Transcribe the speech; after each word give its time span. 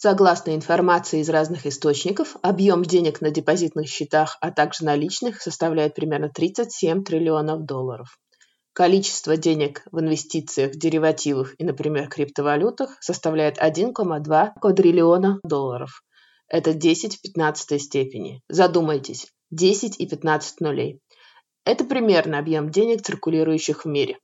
Согласно 0.00 0.54
информации 0.54 1.18
из 1.18 1.28
разных 1.28 1.66
источников, 1.66 2.36
объем 2.42 2.84
денег 2.84 3.20
на 3.20 3.32
депозитных 3.32 3.88
счетах, 3.88 4.38
а 4.40 4.52
также 4.52 4.84
наличных 4.84 5.42
составляет 5.42 5.96
примерно 5.96 6.28
37 6.28 7.02
триллионов 7.02 7.64
долларов. 7.64 8.16
Количество 8.74 9.36
денег 9.36 9.82
в 9.90 9.98
инвестициях, 9.98 10.76
деривативах 10.76 11.56
и, 11.58 11.64
например, 11.64 12.08
криптовалютах 12.08 12.96
составляет 13.00 13.58
1,2 13.58 14.50
квадриллиона 14.60 15.40
долларов. 15.42 16.04
Это 16.46 16.74
10 16.74 17.16
в 17.16 17.20
15 17.20 17.82
степени. 17.82 18.40
Задумайтесь, 18.48 19.26
10 19.50 19.98
и 19.98 20.06
15 20.06 20.60
нулей. 20.60 21.00
Это 21.64 21.84
примерно 21.84 22.38
объем 22.38 22.70
денег, 22.70 23.02
циркулирующих 23.02 23.84
в 23.84 23.88
мире. 23.88 24.18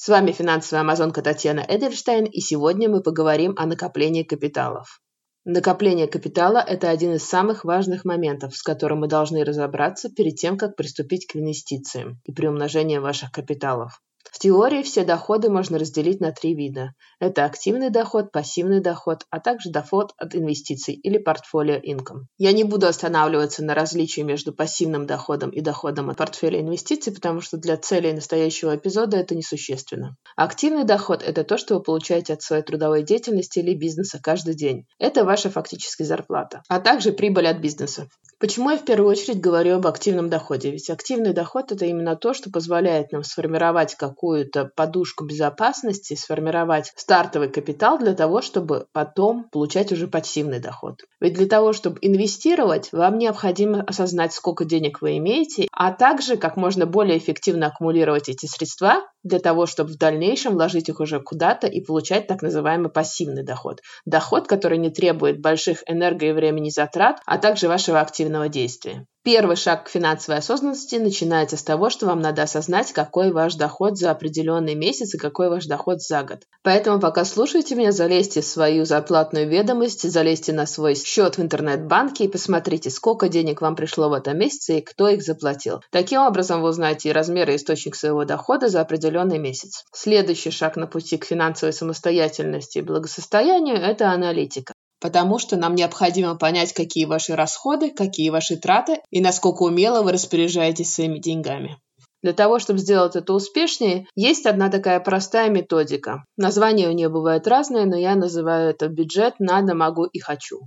С 0.00 0.06
вами 0.06 0.30
финансовая 0.30 0.82
амазонка 0.82 1.22
Татьяна 1.22 1.66
Эдельштейн, 1.68 2.26
и 2.26 2.38
сегодня 2.38 2.88
мы 2.88 3.02
поговорим 3.02 3.54
о 3.56 3.66
накоплении 3.66 4.22
капиталов. 4.22 5.00
Накопление 5.44 6.06
капитала– 6.06 6.58
это 6.68 6.88
один 6.88 7.14
из 7.14 7.24
самых 7.24 7.64
важных 7.64 8.04
моментов, 8.04 8.56
с 8.56 8.62
которым 8.62 9.00
мы 9.00 9.08
должны 9.08 9.42
разобраться 9.42 10.08
перед 10.08 10.36
тем, 10.36 10.56
как 10.56 10.76
приступить 10.76 11.26
к 11.26 11.34
инвестициям 11.34 12.20
и 12.22 12.32
приумножению 12.32 13.02
ваших 13.02 13.32
капиталов. 13.32 14.00
В 14.24 14.40
теории 14.40 14.84
все 14.84 15.04
доходы 15.04 15.50
можно 15.50 15.78
разделить 15.80 16.20
на 16.20 16.30
три 16.30 16.54
вида. 16.54 16.92
Это 17.18 17.44
активный 17.44 17.90
доход, 17.90 18.30
пассивный 18.30 18.80
доход, 18.80 19.24
а 19.30 19.40
также 19.40 19.70
доход 19.70 20.12
от 20.16 20.36
инвестиций 20.36 20.94
или 20.94 21.18
портфолио 21.18 21.76
income. 21.76 22.26
Я 22.36 22.52
не 22.52 22.62
буду 22.62 22.86
останавливаться 22.86 23.64
на 23.64 23.74
различии 23.74 24.20
между 24.20 24.52
пассивным 24.52 25.06
доходом 25.06 25.50
и 25.50 25.60
доходом 25.60 26.10
от 26.10 26.18
портфеля 26.18 26.60
инвестиций, 26.60 27.12
потому 27.12 27.40
что 27.40 27.56
для 27.56 27.76
целей 27.76 28.12
настоящего 28.12 28.76
эпизода 28.76 29.16
это 29.16 29.34
несущественно. 29.34 30.14
Активный 30.36 30.84
доход– 30.84 31.22
это 31.26 31.42
то, 31.42 31.58
что 31.58 31.74
вы 31.74 31.82
получаете 31.82 32.34
от 32.34 32.42
своей 32.42 32.62
трудовой 32.62 33.02
деятельности 33.02 33.58
или 33.58 33.74
бизнеса 33.74 34.20
каждый 34.22 34.54
день. 34.54 34.84
Это 35.00 35.24
ваша 35.24 35.50
фактически 35.50 36.04
зарплата, 36.04 36.62
а 36.68 36.78
также 36.78 37.10
прибыль 37.10 37.48
от 37.48 37.58
бизнеса. 37.58 38.08
Почему 38.38 38.70
я 38.70 38.78
в 38.78 38.84
первую 38.84 39.10
очередь 39.10 39.40
говорю 39.40 39.76
об 39.76 39.86
активном 39.88 40.30
доходе? 40.30 40.70
Ведь 40.70 40.90
активный 40.90 41.32
доход– 41.32 41.72
это 41.72 41.86
именно 41.86 42.14
то, 42.14 42.34
что 42.34 42.50
позволяет 42.50 43.10
нам 43.10 43.24
сформировать 43.24 43.96
какую-то 44.18 44.64
подушку 44.74 45.24
безопасности, 45.24 46.14
сформировать 46.14 46.92
стартовый 46.96 47.48
капитал 47.48 47.98
для 47.98 48.14
того, 48.14 48.42
чтобы 48.42 48.86
потом 48.92 49.44
получать 49.52 49.92
уже 49.92 50.08
пассивный 50.08 50.58
доход. 50.58 50.96
Ведь 51.20 51.34
для 51.34 51.46
того, 51.46 51.72
чтобы 51.72 51.98
инвестировать, 52.00 52.90
вам 52.90 53.18
необходимо 53.18 53.82
осознать, 53.82 54.32
сколько 54.32 54.64
денег 54.64 55.00
вы 55.02 55.18
имеете, 55.18 55.68
а 55.72 55.92
также 55.92 56.36
как 56.36 56.56
можно 56.56 56.84
более 56.84 57.18
эффективно 57.18 57.68
аккумулировать 57.68 58.28
эти 58.28 58.46
средства 58.46 59.02
для 59.22 59.38
того, 59.38 59.66
чтобы 59.66 59.90
в 59.90 59.98
дальнейшем 59.98 60.54
вложить 60.54 60.88
их 60.88 60.98
уже 60.98 61.20
куда-то 61.20 61.68
и 61.68 61.80
получать 61.80 62.26
так 62.26 62.42
называемый 62.42 62.90
пассивный 62.90 63.44
доход. 63.44 63.80
Доход, 64.04 64.48
который 64.48 64.78
не 64.78 64.90
требует 64.90 65.40
больших 65.40 65.84
энерго 65.86 66.26
и 66.26 66.32
времени 66.32 66.70
затрат, 66.70 67.20
а 67.24 67.38
также 67.38 67.68
вашего 67.68 68.00
активного 68.00 68.48
действия. 68.48 69.06
Первый 69.30 69.56
шаг 69.56 69.84
к 69.84 69.88
финансовой 69.90 70.38
осознанности 70.38 70.96
начинается 70.96 71.58
с 71.58 71.62
того, 71.62 71.90
что 71.90 72.06
вам 72.06 72.22
надо 72.22 72.44
осознать, 72.44 72.94
какой 72.94 73.30
ваш 73.30 73.56
доход 73.56 73.98
за 73.98 74.10
определенный 74.10 74.74
месяц 74.74 75.14
и 75.14 75.18
какой 75.18 75.50
ваш 75.50 75.66
доход 75.66 76.00
за 76.00 76.22
год. 76.22 76.44
Поэтому 76.62 76.98
пока 76.98 77.26
слушаете 77.26 77.74
меня, 77.74 77.92
залезьте 77.92 78.40
в 78.40 78.46
свою 78.46 78.86
зарплатную 78.86 79.46
ведомость, 79.46 80.10
залезьте 80.10 80.54
на 80.54 80.64
свой 80.64 80.94
счет 80.94 81.36
в 81.36 81.42
интернет-банке 81.42 82.24
и 82.24 82.28
посмотрите, 82.28 82.88
сколько 82.88 83.28
денег 83.28 83.60
вам 83.60 83.76
пришло 83.76 84.08
в 84.08 84.14
этом 84.14 84.38
месяце 84.38 84.78
и 84.78 84.80
кто 84.80 85.08
их 85.08 85.22
заплатил. 85.22 85.82
Таким 85.92 86.22
образом 86.22 86.62
вы 86.62 86.70
узнаете 86.70 87.10
и 87.10 87.12
размер 87.12 87.50
и 87.50 87.56
источник 87.56 87.96
своего 87.96 88.24
дохода 88.24 88.68
за 88.68 88.80
определенный 88.80 89.38
месяц. 89.38 89.84
Следующий 89.92 90.50
шаг 90.50 90.76
на 90.76 90.86
пути 90.86 91.18
к 91.18 91.26
финансовой 91.26 91.74
самостоятельности 91.74 92.78
и 92.78 92.80
благосостоянию– 92.80 93.76
это 93.76 94.10
аналитика 94.10 94.72
потому 95.00 95.38
что 95.38 95.56
нам 95.56 95.74
необходимо 95.74 96.36
понять, 96.36 96.72
какие 96.72 97.04
ваши 97.04 97.36
расходы, 97.36 97.90
какие 97.90 98.30
ваши 98.30 98.56
траты 98.56 99.00
и 99.10 99.20
насколько 99.20 99.62
умело 99.62 100.02
вы 100.02 100.12
распоряжаетесь 100.12 100.92
своими 100.92 101.18
деньгами. 101.18 101.78
Для 102.22 102.32
того, 102.32 102.58
чтобы 102.58 102.80
сделать 102.80 103.14
это 103.14 103.32
успешнее, 103.32 104.06
есть 104.16 104.44
одна 104.46 104.70
такая 104.70 104.98
простая 104.98 105.50
методика. 105.50 106.24
Названия 106.36 106.88
у 106.88 106.92
нее 106.92 107.08
бывают 107.08 107.46
разные, 107.46 107.86
но 107.86 107.96
я 107.96 108.16
называю 108.16 108.70
это 108.70 108.88
бюджет 108.88 109.34
«надо, 109.38 109.74
могу 109.74 110.04
и 110.04 110.18
хочу». 110.18 110.62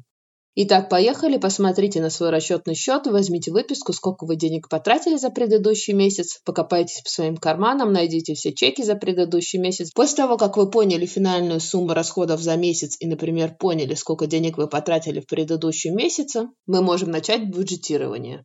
Итак, 0.53 0.89
поехали, 0.89 1.37
посмотрите 1.37 2.01
на 2.01 2.09
свой 2.09 2.29
расчетный 2.29 2.75
счет, 2.75 3.07
возьмите 3.07 3.51
выписку, 3.51 3.93
сколько 3.93 4.25
вы 4.25 4.35
денег 4.35 4.67
потратили 4.67 5.15
за 5.15 5.29
предыдущий 5.29 5.93
месяц, 5.93 6.41
покопайтесь 6.43 7.01
по 7.01 7.09
своим 7.09 7.37
карманам, 7.37 7.93
найдите 7.93 8.33
все 8.33 8.53
чеки 8.53 8.83
за 8.83 8.95
предыдущий 8.95 9.59
месяц. 9.59 9.91
После 9.91 10.17
того, 10.17 10.35
как 10.35 10.57
вы 10.57 10.69
поняли 10.69 11.05
финальную 11.05 11.61
сумму 11.61 11.93
расходов 11.93 12.41
за 12.41 12.57
месяц 12.57 12.97
и, 12.99 13.07
например, 13.07 13.55
поняли, 13.57 13.93
сколько 13.93 14.27
денег 14.27 14.57
вы 14.57 14.67
потратили 14.67 15.21
в 15.21 15.25
предыдущем 15.25 15.95
месяце, 15.95 16.49
мы 16.65 16.81
можем 16.81 17.11
начать 17.11 17.47
бюджетирование. 17.47 18.43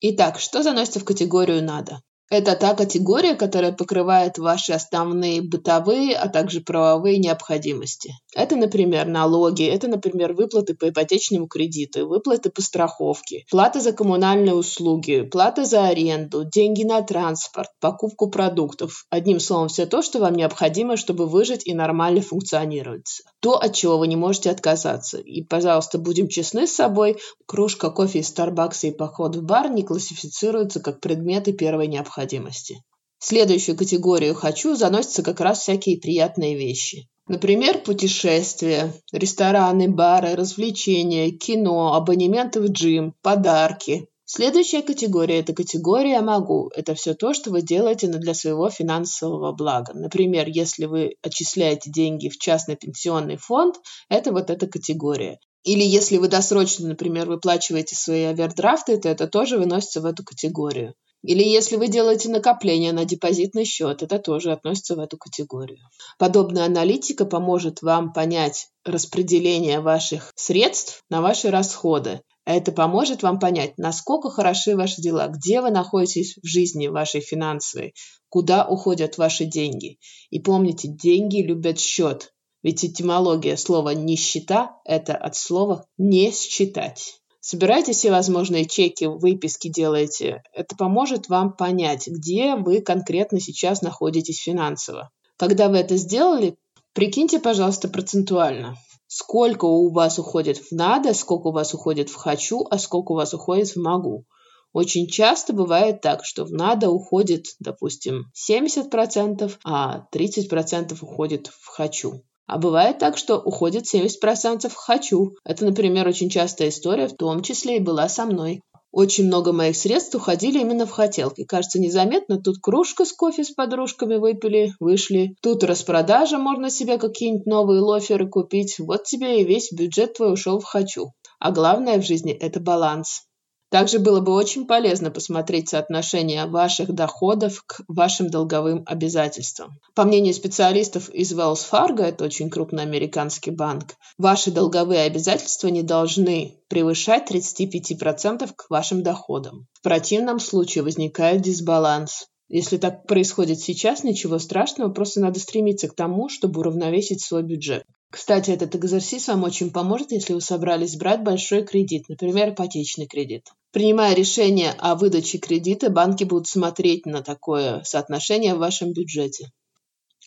Итак, 0.00 0.38
что 0.38 0.62
заносится 0.62 1.00
в 1.00 1.04
категорию 1.04 1.64
«надо»? 1.64 2.00
Это 2.30 2.54
та 2.54 2.74
категория, 2.74 3.34
которая 3.34 3.72
покрывает 3.72 4.38
ваши 4.38 4.72
основные 4.72 5.42
бытовые, 5.42 6.14
а 6.14 6.28
также 6.28 6.60
правовые 6.60 7.18
необходимости. 7.18 8.14
Это, 8.36 8.54
например, 8.54 9.08
налоги, 9.08 9.64
это, 9.64 9.88
например, 9.88 10.34
выплаты 10.34 10.76
по 10.76 10.88
ипотечному 10.90 11.48
кредиту, 11.48 12.06
выплаты 12.06 12.50
по 12.50 12.62
страховке, 12.62 13.44
плата 13.50 13.80
за 13.80 13.92
коммунальные 13.92 14.54
услуги, 14.54 15.22
плата 15.22 15.64
за 15.64 15.88
аренду, 15.88 16.44
деньги 16.44 16.84
на 16.84 17.02
транспорт, 17.02 17.70
покупку 17.80 18.30
продуктов. 18.30 19.06
Одним 19.10 19.40
словом, 19.40 19.66
все 19.66 19.86
то, 19.86 20.00
что 20.00 20.20
вам 20.20 20.34
необходимо, 20.34 20.96
чтобы 20.96 21.26
выжить 21.26 21.66
и 21.66 21.74
нормально 21.74 22.20
функционировать. 22.20 23.22
То, 23.40 23.58
от 23.58 23.74
чего 23.74 23.98
вы 23.98 24.06
не 24.06 24.16
можете 24.16 24.50
отказаться. 24.50 25.18
И, 25.18 25.42
пожалуйста, 25.42 25.98
будем 25.98 26.28
честны 26.28 26.68
с 26.68 26.74
собой, 26.76 27.16
кружка 27.46 27.90
кофе 27.90 28.20
из 28.20 28.28
Старбакса 28.28 28.86
и 28.86 28.92
поход 28.92 29.34
в 29.34 29.42
бар 29.42 29.68
не 29.68 29.82
классифицируются 29.82 30.78
как 30.78 31.00
предметы 31.00 31.52
первой 31.52 31.88
необходимости 31.88 32.19
необходимости. 32.20 32.82
В 33.18 33.26
следующую 33.26 33.76
категорию 33.76 34.34
«хочу» 34.34 34.74
заносятся 34.74 35.22
как 35.22 35.40
раз 35.40 35.60
всякие 35.60 35.98
приятные 35.98 36.56
вещи. 36.56 37.06
Например, 37.28 37.78
путешествия, 37.78 38.92
рестораны, 39.12 39.88
бары, 39.88 40.34
развлечения, 40.34 41.30
кино, 41.30 41.94
абонементы 41.94 42.60
в 42.60 42.68
джим, 42.70 43.14
подарки. 43.22 44.06
Следующая 44.24 44.82
категория– 44.82 45.38
это 45.40 45.52
категория 45.52 46.20
«могу». 46.20 46.70
Это 46.74 46.94
все 46.94 47.14
то, 47.14 47.34
что 47.34 47.50
вы 47.50 47.62
делаете 47.62 48.06
для 48.06 48.32
своего 48.32 48.70
финансового 48.70 49.52
блага. 49.52 49.92
Например, 49.94 50.48
если 50.48 50.86
вы 50.86 51.16
отчисляете 51.22 51.90
деньги 51.90 52.28
в 52.28 52.38
частный 52.38 52.76
пенсионный 52.76 53.36
фонд, 53.36 53.76
это 54.08 54.32
вот 54.32 54.50
эта 54.50 54.66
категория. 54.66 55.38
Или 55.62 55.84
если 55.84 56.16
вы 56.16 56.28
досрочно, 56.28 56.88
например, 56.88 57.28
выплачиваете 57.28 57.96
свои 57.96 58.22
овердрафты, 58.22 58.96
то 58.96 59.08
это 59.08 59.26
тоже 59.26 59.58
выносится 59.58 60.00
в 60.00 60.06
эту 60.06 60.24
категорию. 60.24 60.94
Или 61.22 61.42
если 61.42 61.76
вы 61.76 61.88
делаете 61.88 62.30
накопление 62.30 62.92
на 62.92 63.04
депозитный 63.04 63.64
счет, 63.64 64.02
это 64.02 64.18
тоже 64.18 64.52
относится 64.52 64.96
в 64.96 65.00
эту 65.00 65.18
категорию. 65.18 65.86
Подобная 66.18 66.64
аналитика 66.64 67.26
поможет 67.26 67.82
вам 67.82 68.12
понять 68.12 68.68
распределение 68.84 69.80
ваших 69.80 70.32
средств 70.34 71.04
на 71.10 71.20
ваши 71.20 71.50
расходы. 71.50 72.22
Это 72.46 72.72
поможет 72.72 73.22
вам 73.22 73.38
понять, 73.38 73.76
насколько 73.76 74.30
хороши 74.30 74.74
ваши 74.74 75.02
дела, 75.02 75.28
где 75.28 75.60
вы 75.60 75.70
находитесь 75.70 76.38
в 76.42 76.46
жизни 76.46 76.88
вашей 76.88 77.20
финансовой, 77.20 77.94
куда 78.30 78.66
уходят 78.66 79.18
ваши 79.18 79.44
деньги. 79.44 79.98
И 80.30 80.40
помните, 80.40 80.88
деньги 80.88 81.42
любят 81.42 81.78
счет. 81.78 82.32
Ведь 82.62 82.84
этимология 82.84 83.56
слова 83.56 83.90
«нищета»– 83.90 84.80
это 84.84 85.14
от 85.14 85.36
слова 85.36 85.86
«не 85.98 86.30
считать». 86.32 87.19
Собирайте 87.40 87.92
все 87.92 88.10
возможные 88.10 88.66
чеки, 88.66 89.06
выписки 89.06 89.68
делайте. 89.68 90.42
Это 90.52 90.76
поможет 90.76 91.30
вам 91.30 91.54
понять, 91.56 92.06
где 92.06 92.54
вы 92.54 92.82
конкретно 92.82 93.40
сейчас 93.40 93.80
находитесь 93.80 94.42
финансово. 94.42 95.10
Когда 95.38 95.70
вы 95.70 95.78
это 95.78 95.96
сделали, 95.96 96.56
прикиньте, 96.92 97.38
пожалуйста, 97.38 97.88
процентуально. 97.88 98.76
Сколько 99.06 99.64
у 99.64 99.90
вас 99.90 100.18
уходит 100.18 100.58
в 100.58 100.72
надо, 100.72 101.14
сколько 101.14 101.48
у 101.48 101.52
вас 101.52 101.72
уходит 101.72 102.10
в 102.10 102.14
хочу, 102.14 102.66
а 102.70 102.78
сколько 102.78 103.12
у 103.12 103.16
вас 103.16 103.32
уходит 103.32 103.70
в 103.70 103.76
могу. 103.76 104.26
Очень 104.74 105.08
часто 105.08 105.54
бывает 105.54 106.02
так, 106.02 106.24
что 106.24 106.44
в 106.44 106.52
надо 106.52 106.90
уходит, 106.90 107.46
допустим, 107.58 108.30
70%, 108.36 109.50
а 109.64 110.06
30% 110.12 110.96
уходит 111.00 111.46
в 111.48 111.66
хочу. 111.66 112.22
А 112.50 112.58
бывает 112.58 112.98
так, 112.98 113.16
что 113.16 113.38
уходит 113.38 113.84
70% 113.84 114.72
«хочу». 114.74 115.36
Это, 115.44 115.64
например, 115.64 116.08
очень 116.08 116.28
частая 116.28 116.70
история, 116.70 117.06
в 117.06 117.14
том 117.14 117.44
числе 117.44 117.76
и 117.76 117.80
была 117.80 118.08
со 118.08 118.26
мной. 118.26 118.60
Очень 118.90 119.26
много 119.26 119.52
моих 119.52 119.76
средств 119.76 120.16
уходили 120.16 120.58
именно 120.58 120.84
в 120.84 120.90
хотелки. 120.90 121.44
Кажется, 121.44 121.78
незаметно. 121.78 122.42
Тут 122.42 122.56
кружка 122.60 123.04
с 123.04 123.12
кофе 123.12 123.44
с 123.44 123.50
подружками 123.52 124.16
выпили, 124.16 124.72
вышли. 124.80 125.36
Тут 125.42 125.62
распродажа, 125.62 126.38
можно 126.38 126.70
себе 126.70 126.98
какие-нибудь 126.98 127.46
новые 127.46 127.82
лоферы 127.82 128.28
купить. 128.28 128.80
Вот 128.80 129.04
тебе 129.04 129.42
и 129.42 129.44
весь 129.44 129.70
бюджет 129.70 130.14
твой 130.14 130.32
ушел 130.32 130.58
в 130.58 130.64
«хочу». 130.64 131.12
А 131.38 131.52
главное 131.52 132.00
в 132.00 132.04
жизни– 132.04 132.32
это 132.40 132.58
баланс. 132.58 133.29
Также 133.70 134.00
было 134.00 134.20
бы 134.20 134.32
очень 134.32 134.66
полезно 134.66 135.12
посмотреть 135.12 135.68
соотношение 135.68 136.46
ваших 136.46 136.92
доходов 136.92 137.62
к 137.64 137.82
вашим 137.86 138.28
долговым 138.28 138.82
обязательствам. 138.84 139.78
По 139.94 140.02
мнению 140.04 140.34
специалистов 140.34 141.08
из 141.08 141.32
Wells 141.32 141.64
Fargo, 141.70 142.02
это 142.02 142.24
очень 142.24 142.50
крупный 142.50 142.82
американский 142.82 143.52
банк, 143.52 143.94
ваши 144.18 144.50
долговые 144.50 145.02
обязательства 145.02 145.68
не 145.68 145.84
должны 145.84 146.58
превышать 146.68 147.30
35% 147.30 148.50
к 148.56 148.68
вашим 148.68 149.04
доходам. 149.04 149.68
В 149.72 149.82
противном 149.82 150.40
случае 150.40 150.82
возникает 150.82 151.42
дисбаланс. 151.42 152.26
Если 152.48 152.76
так 152.76 153.06
происходит 153.06 153.60
сейчас, 153.60 154.02
ничего 154.02 154.40
страшного, 154.40 154.90
просто 154.92 155.20
надо 155.20 155.38
стремиться 155.38 155.86
к 155.86 155.94
тому, 155.94 156.28
чтобы 156.28 156.58
уравновесить 156.58 157.22
свой 157.22 157.44
бюджет. 157.44 157.84
Кстати, 158.10 158.50
этот 158.50 158.74
экзерсис 158.74 159.28
вам 159.28 159.44
очень 159.44 159.70
поможет, 159.70 160.10
если 160.10 160.32
вы 160.32 160.40
собрались 160.40 160.96
брать 160.96 161.22
большой 161.22 161.64
кредит, 161.64 162.08
например, 162.08 162.50
ипотечный 162.50 163.06
кредит. 163.06 163.46
Принимая 163.70 164.14
решение 164.14 164.72
о 164.78 164.96
выдаче 164.96 165.38
кредита, 165.38 165.90
банки 165.90 166.24
будут 166.24 166.48
смотреть 166.48 167.06
на 167.06 167.22
такое 167.22 167.82
соотношение 167.84 168.56
в 168.56 168.58
вашем 168.58 168.92
бюджете. 168.92 169.52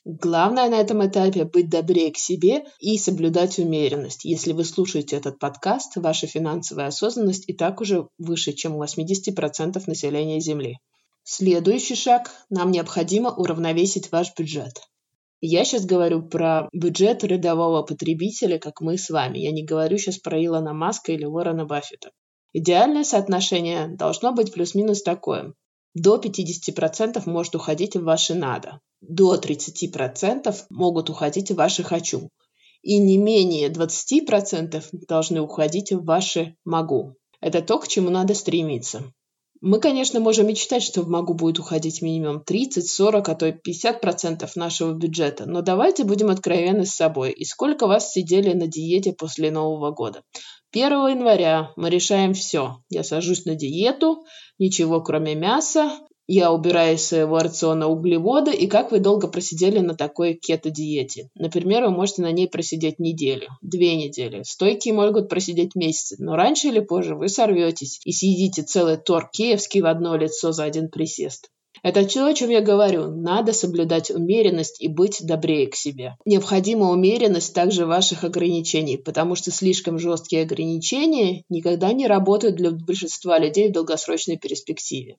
Главное 0.06 0.70
на 0.70 0.76
этом 0.76 1.06
этапе 1.06 1.44
быть 1.44 1.70
добрее 1.70 2.12
к 2.12 2.18
себе 2.18 2.66
и 2.80 2.98
соблюдать 2.98 3.60
умеренность. 3.60 4.24
Если 4.24 4.54
вы 4.54 4.64
слушаете 4.64 5.18
этот 5.18 5.40
подкаст, 5.40 5.98
ваша 5.98 6.28
финансовая 6.28 6.88
осознанность 6.88 7.46
и 7.48 7.54
так 7.54 7.82
уже 7.82 8.08
выше, 8.18 8.54
чем 8.54 8.76
у 8.76 8.84
80% 8.84 9.82
населения 9.88 10.40
Земли. 10.40 10.78
Следующий 11.24 11.96
шаг– 11.96 12.32
нам 12.50 12.72
необходимо 12.72 13.30
уравновесить 13.30 14.12
ваш 14.12 14.34
бюджет. 14.38 14.82
Я 15.46 15.66
сейчас 15.66 15.86
говорю 15.86 16.22
про 16.22 16.70
бюджет 16.72 17.22
рядового 17.26 17.82
потребителя, 17.82 18.60
как 18.60 18.80
мы 18.80 18.98
с 18.98 19.10
вами. 19.10 19.40
Я 19.40 19.52
не 19.52 19.66
говорю 19.66 19.98
сейчас 19.98 20.18
про 20.18 20.42
Илона 20.42 20.74
Маска 20.74 21.12
или 21.12 21.26
Уоррена 21.26 21.66
Баффета. 21.66 22.12
Идеальное 22.54 23.04
соотношение 23.04 23.90
должно 23.90 24.32
быть 24.32 24.54
плюс-минус 24.54 25.04
такое. 25.04 25.54
До 25.94 26.16
50% 26.16 27.22
может 27.26 27.56
уходить 27.56 27.98
в 27.98 28.04
ваше 28.04 28.36
«надо». 28.36 28.80
До 29.02 29.36
30% 29.36 30.56
могут 30.70 31.10
уходить 31.10 31.52
в 31.52 31.56
ваше 31.56 31.84
«хочу». 31.84 32.30
И 32.82 32.98
не 32.98 33.18
менее 33.18 33.68
20% 33.68 34.82
должны 35.10 35.42
уходить 35.42 35.92
в 35.92 36.06
ваше 36.06 36.56
«могу». 36.64 37.18
Это 37.42 37.62
то, 37.62 37.80
к 37.80 37.90
чему 37.90 38.10
надо 38.12 38.34
стремиться. 38.34 39.12
Мы, 39.66 39.80
конечно, 39.80 40.20
можем 40.20 40.48
мечтать, 40.48 40.84
что 40.84 41.04
в 41.04 41.08
МАГУ 41.08 41.36
будет 41.36 41.58
уходить 41.58 42.02
минимум 42.02 42.44
30, 42.44 42.86
40, 42.86 43.30
а 43.30 43.34
то 43.34 43.46
и 43.46 43.54
50% 43.54 44.52
нашего 44.56 44.92
бюджета. 44.92 45.46
Но 45.46 45.62
давайте 45.62 46.04
будем 46.04 46.30
откровенны 46.30 46.86
с 46.86 46.92
собой. 46.92 47.32
И 47.32 47.46
сколько 47.46 47.88
вас 47.88 48.12
сидели 48.12 48.52
на 48.52 48.68
диете 48.68 49.14
после 49.14 49.52
Нового 49.52 49.92
года? 49.92 50.22
1 50.74 50.92
января 51.08 51.72
мы 51.78 51.90
решаем 51.90 52.34
все. 52.34 52.80
Я 52.90 53.06
сажусь 53.06 53.46
на 53.46 53.56
диету, 53.56 54.26
ничего 54.60 55.02
кроме 55.02 55.34
мяса, 55.34 55.98
я 56.28 56.52
убираю 56.52 56.96
из 56.96 57.06
своего 57.06 57.40
рациона 57.40 57.88
углеводы, 57.88 58.54
и 58.54 58.68
как 58.68 58.92
вы 58.92 59.00
долго 59.00 59.28
просидели 59.28 59.80
на 59.80 59.96
такой 59.96 60.34
кето-диете. 60.34 61.30
Например, 61.36 61.84
вы 61.84 61.92
можете 61.92 62.22
на 62.22 62.32
ней 62.32 62.48
просидеть 62.48 63.00
неделю, 63.00 63.50
две 63.62 63.96
недели. 63.96 64.44
Стойкие 64.44 64.94
могут 64.94 65.30
просидеть 65.30 65.76
месяцы, 65.76 66.16
но 66.20 66.36
раньше 66.36 66.70
или 66.70 66.80
позже 66.80 67.16
вы 67.16 67.28
сорветесь 67.28 68.00
и 68.06 68.12
съедите 68.12 68.64
целый 68.64 68.98
торт 68.98 69.32
киевский 69.32 69.82
в 69.82 69.86
одно 69.86 70.16
лицо 70.16 70.52
за 70.52 70.64
один 70.64 70.90
присест. 70.90 71.50
Это 71.82 72.08
то, 72.08 72.28
о 72.28 72.34
чем 72.34 72.50
я 72.50 72.62
говорю. 72.62 73.12
Надо 73.12 73.52
соблюдать 73.52 74.10
умеренность 74.10 74.82
и 74.82 74.88
быть 74.88 75.26
добрее 75.26 75.68
к 75.68 75.76
себе. 75.76 76.16
Необходима 76.24 76.90
умеренность 76.90 77.54
также 77.54 77.86
ваших 77.86 78.24
ограничений, 78.24 78.98
потому 78.98 79.36
что 79.36 79.52
слишком 79.52 80.00
жесткие 80.00 80.44
ограничения 80.44 81.44
никогда 81.50 81.92
не 81.92 82.08
работают 82.08 82.56
для 82.56 82.72
большинства 82.72 83.38
людей 83.38 83.68
в 83.68 83.74
долгосрочной 83.74 84.38
перспективе. 84.38 85.18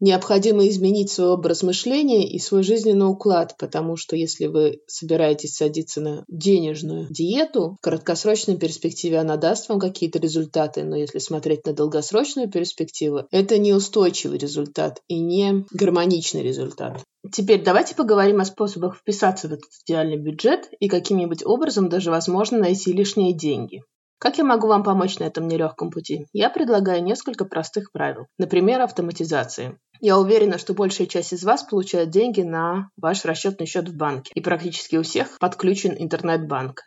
Необходимо 0.00 0.66
изменить 0.68 1.10
свой 1.10 1.28
образ 1.28 1.62
мышления 1.62 2.28
и 2.28 2.38
свой 2.38 2.62
жизненный 2.62 3.08
уклад, 3.08 3.56
потому 3.58 3.96
что 3.96 4.16
если 4.16 4.46
вы 4.46 4.80
собираетесь 4.86 5.56
садиться 5.56 6.00
на 6.00 6.24
денежную 6.28 7.06
диету, 7.10 7.76
в 7.80 7.84
краткосрочной 7.84 8.56
перспективе 8.58 9.18
она 9.18 9.36
даст 9.36 9.68
вам 9.68 9.78
какие-то 9.78 10.18
результаты, 10.18 10.82
но 10.82 10.96
если 10.96 11.18
смотреть 11.18 11.64
на 11.64 11.72
долгосрочную 11.72 12.50
перспективу, 12.50 13.22
это 13.30 13.58
неустойчивый 13.58 14.38
результат 14.38 15.00
и 15.08 15.20
не 15.20 15.64
гармоничный 15.72 16.42
результат. 16.42 17.02
Теперь 17.32 17.62
давайте 17.62 17.94
поговорим 17.94 18.40
о 18.40 18.44
способах 18.44 18.96
вписаться 18.96 19.48
в 19.48 19.52
этот 19.52 19.70
идеальный 19.86 20.18
бюджет 20.18 20.68
и 20.80 20.88
каким-нибудь 20.88 21.44
образом 21.44 21.88
даже 21.88 22.10
возможно 22.10 22.58
найти 22.58 22.92
лишние 22.92 23.32
деньги. 23.32 23.82
Как 24.18 24.38
я 24.38 24.44
могу 24.44 24.68
вам 24.68 24.82
помочь 24.82 25.18
на 25.18 25.24
этом 25.24 25.48
нелегком 25.48 25.90
пути? 25.90 26.26
Я 26.32 26.50
предлагаю 26.50 27.02
несколько 27.02 27.44
простых 27.44 27.92
правил. 27.92 28.26
Например, 28.38 28.80
автоматизации. 28.80 29.78
Я 30.00 30.18
уверена, 30.18 30.58
что 30.58 30.74
большая 30.74 31.06
часть 31.06 31.32
из 31.32 31.44
вас 31.44 31.62
получает 31.62 32.10
деньги 32.10 32.42
на 32.42 32.90
ваш 32.96 33.24
расчетный 33.24 33.66
счет 33.66 33.88
в 33.88 33.96
банке. 33.96 34.32
И 34.34 34.40
практически 34.40 34.96
у 34.96 35.02
всех 35.02 35.38
подключен 35.38 35.94
интернет-банк. 35.98 36.82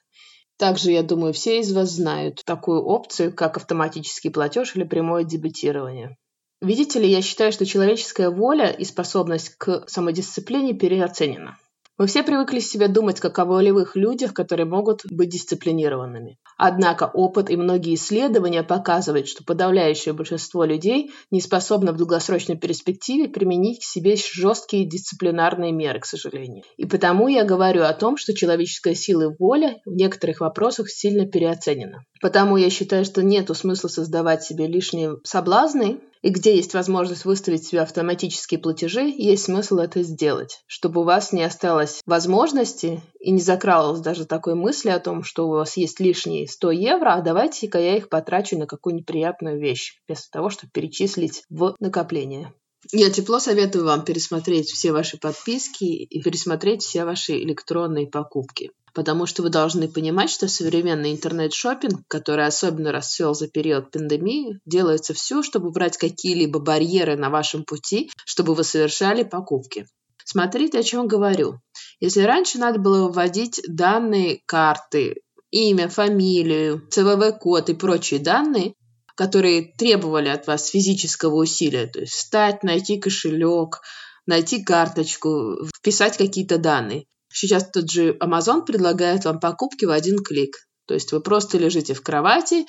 Также, 0.57 0.91
я 0.91 1.03
думаю, 1.03 1.33
все 1.33 1.59
из 1.59 1.71
вас 1.71 1.91
знают 1.91 2.41
такую 2.43 2.83
опцию, 2.83 3.33
как 3.33 3.57
автоматический 3.57 4.29
платеж 4.29 4.75
или 4.75 4.83
прямое 4.83 5.23
дебетирование. 5.23 6.17
Видите 6.61 6.99
ли, 6.99 7.07
я 7.07 7.21
считаю, 7.21 7.51
что 7.51 7.67
человеческая 7.67 8.31
воля 8.31 8.71
и 8.71 8.83
способность 8.83 9.49
к 9.57 9.83
самодисциплине 9.87 10.73
переоценена. 10.73 11.57
Мы 11.97 12.05
все 12.05 12.21
привыкли 12.21 12.59
себе 12.59 12.89
думать 12.89 13.19
как 13.19 13.39
о 13.39 13.45
волевых 13.45 13.95
людях, 13.95 14.35
которые 14.35 14.67
могут 14.67 15.01
быть 15.09 15.29
дисциплинированными. 15.29 16.37
Однако 16.55 17.09
опыт 17.11 17.49
и 17.49 17.55
многие 17.55 17.95
исследования 17.95 18.61
показывают, 18.61 19.27
что 19.27 19.43
подавляющее 19.43 20.13
большинство 20.13 20.63
людей 20.63 21.09
не 21.31 21.41
способно 21.41 21.93
в 21.93 21.97
долгосрочной 21.97 22.55
перспективе 22.55 23.27
применить 23.27 23.79
к 23.79 23.83
себе 23.83 24.15
жесткие 24.15 24.87
дисциплинарные 24.87 25.71
меры, 25.71 25.99
к 25.99 26.05
сожалению. 26.05 26.63
И 26.77 26.85
потому 26.85 27.29
я 27.29 27.43
говорю 27.43 27.81
о 27.81 27.93
том, 27.93 28.17
что 28.17 28.35
человеческая 28.35 28.93
сила 28.93 29.31
и 29.31 29.35
воля 29.39 29.77
в 29.83 29.95
некоторых 29.95 30.41
вопросах 30.41 30.91
сильно 30.91 31.25
переоценена. 31.25 32.03
Потому 32.21 32.57
я 32.57 32.69
считаю, 32.69 33.05
что 33.05 33.23
нет 33.23 33.49
смысла 33.57 33.87
создавать 33.87 34.43
себе 34.43 34.67
лишние 34.67 35.15
соблазны 35.23 35.99
и 36.21 36.29
где 36.29 36.55
есть 36.55 36.73
возможность 36.73 37.25
выставить 37.25 37.65
себе 37.65 37.81
автоматические 37.81 38.59
платежи, 38.59 39.03
есть 39.07 39.45
смысл 39.45 39.77
это 39.79 40.03
сделать, 40.03 40.63
чтобы 40.67 41.01
у 41.01 41.03
вас 41.03 41.33
не 41.33 41.43
осталось 41.43 42.01
возможности 42.05 43.01
и 43.19 43.31
не 43.31 43.41
закралось 43.41 43.99
даже 43.99 44.25
такой 44.25 44.55
мысли 44.55 44.89
о 44.89 44.99
том, 44.99 45.23
что 45.23 45.47
у 45.47 45.51
вас 45.51 45.77
есть 45.77 45.99
лишние 45.99 46.47
100 46.47 46.71
евро, 46.71 47.13
а 47.13 47.21
давайте-ка 47.21 47.79
я 47.79 47.97
их 47.97 48.09
потрачу 48.09 48.57
на 48.57 48.65
какую 48.65 48.95
неприятную 48.95 49.59
вещь, 49.59 50.01
вместо 50.07 50.31
того, 50.31 50.49
чтобы 50.49 50.71
перечислить 50.71 51.43
в 51.49 51.75
накопление. 51.79 52.53
Я 52.91 53.09
тепло 53.09 53.39
советую 53.39 53.85
вам 53.85 54.05
пересмотреть 54.05 54.69
все 54.69 54.91
ваши 54.91 55.17
подписки 55.17 55.85
и 55.85 56.21
пересмотреть 56.21 56.83
все 56.83 57.05
ваши 57.05 57.33
электронные 57.41 58.07
покупки 58.07 58.71
потому 58.97 59.27
что 59.27 59.43
вы 59.43 59.49
должны 59.49 59.87
понимать, 59.87 60.31
что 60.31 60.47
современный 60.47 61.11
интернет-шопинг, 61.11 62.07
который 62.07 62.47
особенно 62.47 62.91
расцвел 62.91 63.35
за 63.35 63.47
период 63.47 63.91
пандемии, 63.91 64.59
делается 64.65 65.13
все, 65.13 65.43
чтобы 65.43 65.69
брать 65.69 65.97
какие-либо 65.97 66.59
барьеры 66.59 67.15
на 67.15 67.29
вашем 67.29 67.63
пути, 67.63 68.09
чтобы 68.25 68.55
вы 68.55 68.63
совершали 68.63 69.21
покупки. 69.21 69.85
Смотрите, 70.25 70.79
о 70.79 70.83
чем 70.83 71.07
говорю. 71.07 71.59
Если 71.99 72.21
раньше 72.21 72.57
надо 72.57 72.79
было 72.79 73.07
вводить 73.11 73.61
данные 73.67 74.41
карты, 74.47 75.21
имя, 75.51 75.89
фамилию, 75.89 76.81
ЦВВ-код 76.89 77.69
и 77.69 77.75
прочие 77.75 78.19
данные, 78.19 78.73
которые 79.13 79.75
требовали 79.77 80.29
от 80.29 80.47
вас 80.47 80.69
физического 80.69 81.35
усилия, 81.35 81.85
то 81.85 81.99
есть 81.99 82.13
встать, 82.13 82.63
найти 82.63 82.97
кошелек, 82.97 83.79
найти 84.25 84.63
карточку, 84.63 85.67
вписать 85.77 86.17
какие-то 86.17 86.57
данные. 86.57 87.05
Сейчас 87.39 87.69
тот 87.69 87.87
же 87.87 88.17
Amazon 88.19 88.65
предлагает 88.65 89.25
вам 89.25 89.39
покупки 89.39 89.85
в 89.85 89.91
один 89.91 90.17
клик. 90.23 90.55
То 90.87 90.95
есть 90.95 91.11
вы 91.11 91.19
просто 91.19 91.59
лежите 91.59 91.93
в 91.93 92.01
кровати, 92.01 92.65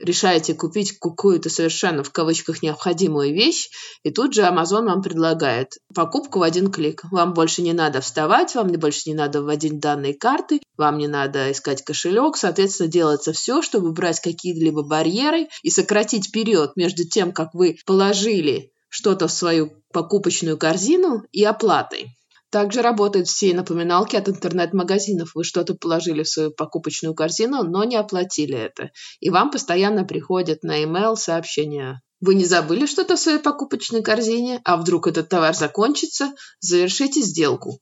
решаете 0.00 0.54
купить 0.54 0.98
какую-то 0.98 1.48
совершенно 1.50 2.02
в 2.02 2.10
кавычках 2.10 2.60
необходимую 2.60 3.32
вещь, 3.32 3.68
и 4.02 4.10
тут 4.10 4.34
же 4.34 4.42
Amazon 4.42 4.86
вам 4.86 5.02
предлагает 5.02 5.74
покупку 5.94 6.40
в 6.40 6.42
один 6.42 6.72
клик. 6.72 7.04
Вам 7.12 7.32
больше 7.32 7.62
не 7.62 7.72
надо 7.72 8.00
вставать, 8.00 8.56
вам 8.56 8.72
больше 8.72 9.08
не 9.08 9.14
надо 9.14 9.40
вводить 9.40 9.78
данные 9.78 10.14
карты, 10.14 10.62
вам 10.76 10.98
не 10.98 11.06
надо 11.06 11.52
искать 11.52 11.84
кошелек, 11.84 12.36
соответственно, 12.36 12.88
делается 12.88 13.32
все, 13.32 13.62
чтобы 13.62 13.90
убрать 13.90 14.18
какие-либо 14.18 14.82
барьеры 14.82 15.46
и 15.62 15.70
сократить 15.70 16.32
период 16.32 16.74
между 16.74 17.04
тем, 17.04 17.30
как 17.30 17.54
вы 17.54 17.78
положили 17.86 18.72
что-то 18.88 19.28
в 19.28 19.32
свою 19.32 19.70
покупочную 19.92 20.58
корзину 20.58 21.22
и 21.30 21.44
оплатой. 21.44 22.17
Также 22.50 22.80
работают 22.80 23.28
все 23.28 23.52
напоминалки 23.54 24.16
от 24.16 24.28
интернет-магазинов. 24.28 25.32
Вы 25.34 25.44
что-то 25.44 25.74
положили 25.74 26.22
в 26.22 26.28
свою 26.28 26.50
покупочную 26.50 27.14
корзину, 27.14 27.62
но 27.62 27.84
не 27.84 27.96
оплатили 27.96 28.56
это. 28.56 28.90
И 29.20 29.28
вам 29.28 29.50
постоянно 29.50 30.04
приходят 30.04 30.62
на 30.62 30.82
email 30.82 31.14
сообщения. 31.16 32.00
Вы 32.20 32.34
не 32.34 32.46
забыли 32.46 32.86
что-то 32.86 33.16
в 33.16 33.20
своей 33.20 33.38
покупочной 33.38 34.02
корзине? 34.02 34.60
А 34.64 34.76
вдруг 34.76 35.06
этот 35.06 35.28
товар 35.28 35.54
закончится? 35.54 36.32
Завершите 36.60 37.20
сделку. 37.20 37.80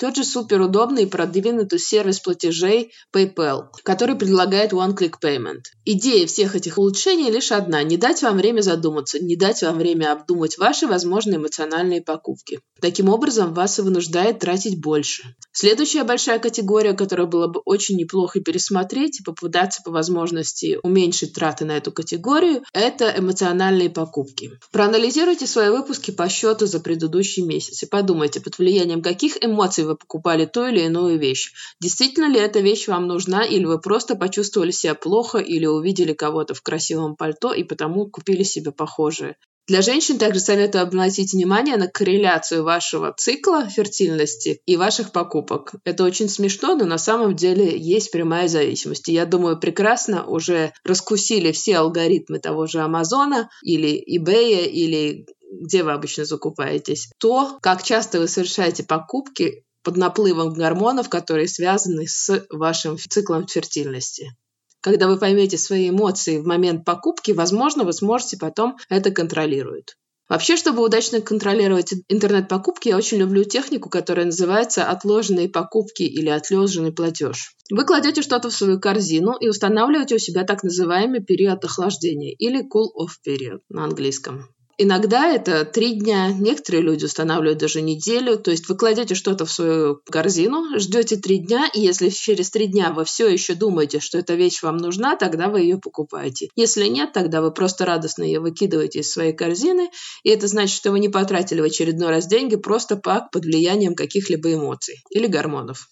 Тот 0.00 0.16
же 0.16 0.24
суперудобный 0.24 1.02
и 1.02 1.06
продвинутый 1.06 1.78
сервис 1.78 2.20
платежей 2.20 2.90
PayPal, 3.14 3.64
который 3.82 4.14
предлагает 4.14 4.72
One-Click 4.72 5.16
Payment. 5.22 5.60
Идея 5.84 6.26
всех 6.26 6.56
этих 6.56 6.78
улучшений 6.78 7.30
лишь 7.30 7.52
одна– 7.52 7.82
не 7.84 7.98
дать 7.98 8.22
вам 8.22 8.38
время 8.38 8.62
задуматься, 8.62 9.22
не 9.22 9.36
дать 9.36 9.60
вам 9.60 9.76
время 9.76 10.12
обдумать 10.12 10.56
ваши 10.56 10.86
возможные 10.86 11.36
эмоциональные 11.36 12.00
покупки. 12.00 12.60
Таким 12.80 13.10
образом, 13.10 13.52
вас 13.52 13.78
и 13.78 13.82
вынуждает 13.82 14.38
тратить 14.38 14.80
больше. 14.80 15.34
Следующая 15.52 16.04
большая 16.04 16.38
категория, 16.38 16.94
которую 16.94 17.28
было 17.28 17.48
бы 17.48 17.60
очень 17.66 17.98
неплохо 17.98 18.40
пересмотреть 18.40 19.20
и 19.20 19.22
попытаться 19.22 19.82
по 19.84 19.90
возможности 19.90 20.78
уменьшить 20.82 21.34
траты 21.34 21.66
на 21.66 21.76
эту 21.76 21.92
категорию, 21.92 22.62
это 22.72 23.12
эмоциональные 23.14 23.90
покупки. 23.90 24.52
Проанализируйте 24.72 25.46
свои 25.46 25.68
выпуски 25.68 26.10
по 26.10 26.26
счету 26.30 26.64
за 26.64 26.80
предыдущий 26.80 27.42
месяц 27.42 27.82
и 27.82 27.86
подумайте, 27.86 28.40
под 28.40 28.56
влиянием 28.56 29.02
каких 29.02 29.36
эмоций 29.44 29.89
вы 29.90 29.96
покупали 29.96 30.46
ту 30.46 30.66
или 30.66 30.80
иную 30.80 31.18
вещь. 31.18 31.52
Действительно 31.80 32.30
ли 32.30 32.38
эта 32.38 32.60
вещь 32.60 32.88
вам 32.88 33.06
нужна, 33.06 33.44
или 33.44 33.64
вы 33.64 33.80
просто 33.80 34.16
почувствовали 34.16 34.70
себя 34.70 34.94
плохо, 34.94 35.38
или 35.38 35.66
увидели 35.66 36.12
кого-то 36.12 36.54
в 36.54 36.62
красивом 36.62 37.16
пальто 37.16 37.52
и 37.52 37.64
потому 37.64 38.08
купили 38.08 38.42
себе 38.42 38.72
похожее. 38.72 39.36
Для 39.70 39.82
женщин 39.82 40.18
также 40.18 40.40
советую 40.40 40.82
обратить 40.82 41.32
внимание 41.32 41.76
на 41.76 41.86
корреляцию 41.86 42.64
вашего 42.64 43.14
цикла 43.16 43.68
фертильности 43.68 44.60
и 44.66 44.76
ваших 44.76 45.12
покупок. 45.12 45.74
Это 45.84 46.02
очень 46.02 46.28
смешно, 46.28 46.74
но 46.74 46.86
на 46.86 46.98
самом 46.98 47.36
деле 47.36 47.78
есть 47.78 48.10
прямая 48.10 48.48
зависимость. 48.48 49.08
И 49.08 49.12
я 49.12 49.26
думаю, 49.26 49.60
прекрасно 49.60 50.26
уже 50.26 50.72
раскусили 50.84 51.52
все 51.52 51.76
алгоритмы 51.76 52.40
того 52.40 52.66
же 52.66 52.80
Амазона 52.80 53.48
или 53.62 53.92
eBay 54.18 54.66
или 54.66 55.26
где 55.52 55.82
вы 55.82 55.92
обычно 55.92 56.24
закупаетесь, 56.24 57.10
то, 57.18 57.58
как 57.60 57.82
часто 57.82 58.18
вы 58.20 58.28
совершаете 58.28 58.82
покупки 58.84 59.64
под 59.82 59.96
наплывом 59.96 60.52
гормонов, 60.52 61.08
которые 61.08 61.48
связаны 61.48 62.06
с 62.06 62.46
вашим 62.50 62.98
циклом 62.98 63.46
фертильности. 63.46 64.34
Когда 64.80 65.08
вы 65.08 65.18
поймете 65.18 65.58
свои 65.58 65.90
эмоции 65.90 66.38
в 66.38 66.46
момент 66.46 66.84
покупки, 66.84 67.32
возможно, 67.32 67.84
вы 67.84 67.92
сможете 67.92 68.38
потом 68.38 68.76
это 68.88 69.10
контролировать. 69.10 69.96
Вообще, 70.30 70.56
чтобы 70.56 70.84
удачно 70.84 71.20
контролировать 71.20 71.92
интернет-покупки, 72.08 72.88
я 72.88 72.96
очень 72.96 73.18
люблю 73.18 73.42
технику, 73.42 73.90
которая 73.90 74.26
называется 74.26 74.84
отложенные 74.84 75.48
покупки 75.48 76.04
или 76.04 76.28
отложенный 76.28 76.92
платеж. 76.92 77.56
Вы 77.68 77.84
кладете 77.84 78.22
что-то 78.22 78.48
в 78.48 78.54
свою 78.54 78.78
корзину 78.78 79.36
и 79.36 79.48
устанавливаете 79.48 80.14
у 80.14 80.18
себя 80.18 80.44
так 80.44 80.62
называемый 80.62 81.20
период 81.20 81.64
охлаждения 81.64 82.32
или 82.32 82.62
cool-off 82.62 83.16
period 83.26 83.58
на 83.68 83.84
английском. 83.84 84.48
Иногда 84.82 85.30
это 85.30 85.66
три 85.66 85.92
дня, 85.92 86.32
некоторые 86.32 86.80
люди 86.82 87.04
устанавливают 87.04 87.58
даже 87.58 87.82
неделю. 87.82 88.38
То 88.38 88.50
есть 88.50 88.66
вы 88.66 88.78
кладете 88.78 89.14
что-то 89.14 89.44
в 89.44 89.52
свою 89.52 90.00
корзину, 90.10 90.78
ждете 90.78 91.16
три 91.16 91.36
дня, 91.36 91.68
и 91.74 91.82
если 91.82 92.08
через 92.08 92.48
три 92.48 92.66
дня 92.66 92.90
вы 92.90 93.04
все 93.04 93.28
еще 93.28 93.52
думаете, 93.52 94.00
что 94.00 94.16
эта 94.16 94.32
вещь 94.36 94.62
вам 94.62 94.78
нужна, 94.78 95.16
тогда 95.16 95.48
вы 95.48 95.60
ее 95.60 95.76
покупаете. 95.76 96.48
Если 96.56 96.86
нет, 96.86 97.12
тогда 97.12 97.42
вы 97.42 97.52
просто 97.52 97.84
радостно 97.84 98.22
ее 98.22 98.40
выкидываете 98.40 99.00
из 99.00 99.12
своей 99.12 99.34
корзины, 99.34 99.90
и 100.22 100.30
это 100.30 100.46
значит, 100.46 100.74
что 100.74 100.92
вы 100.92 101.00
не 101.00 101.10
потратили 101.10 101.60
в 101.60 101.64
очередной 101.64 102.08
раз 102.08 102.26
деньги 102.26 102.56
просто 102.56 102.96
под 102.96 103.44
влиянием 103.44 103.94
каких-либо 103.94 104.54
эмоций 104.54 104.94
или 105.10 105.26
гормонов. 105.26 105.88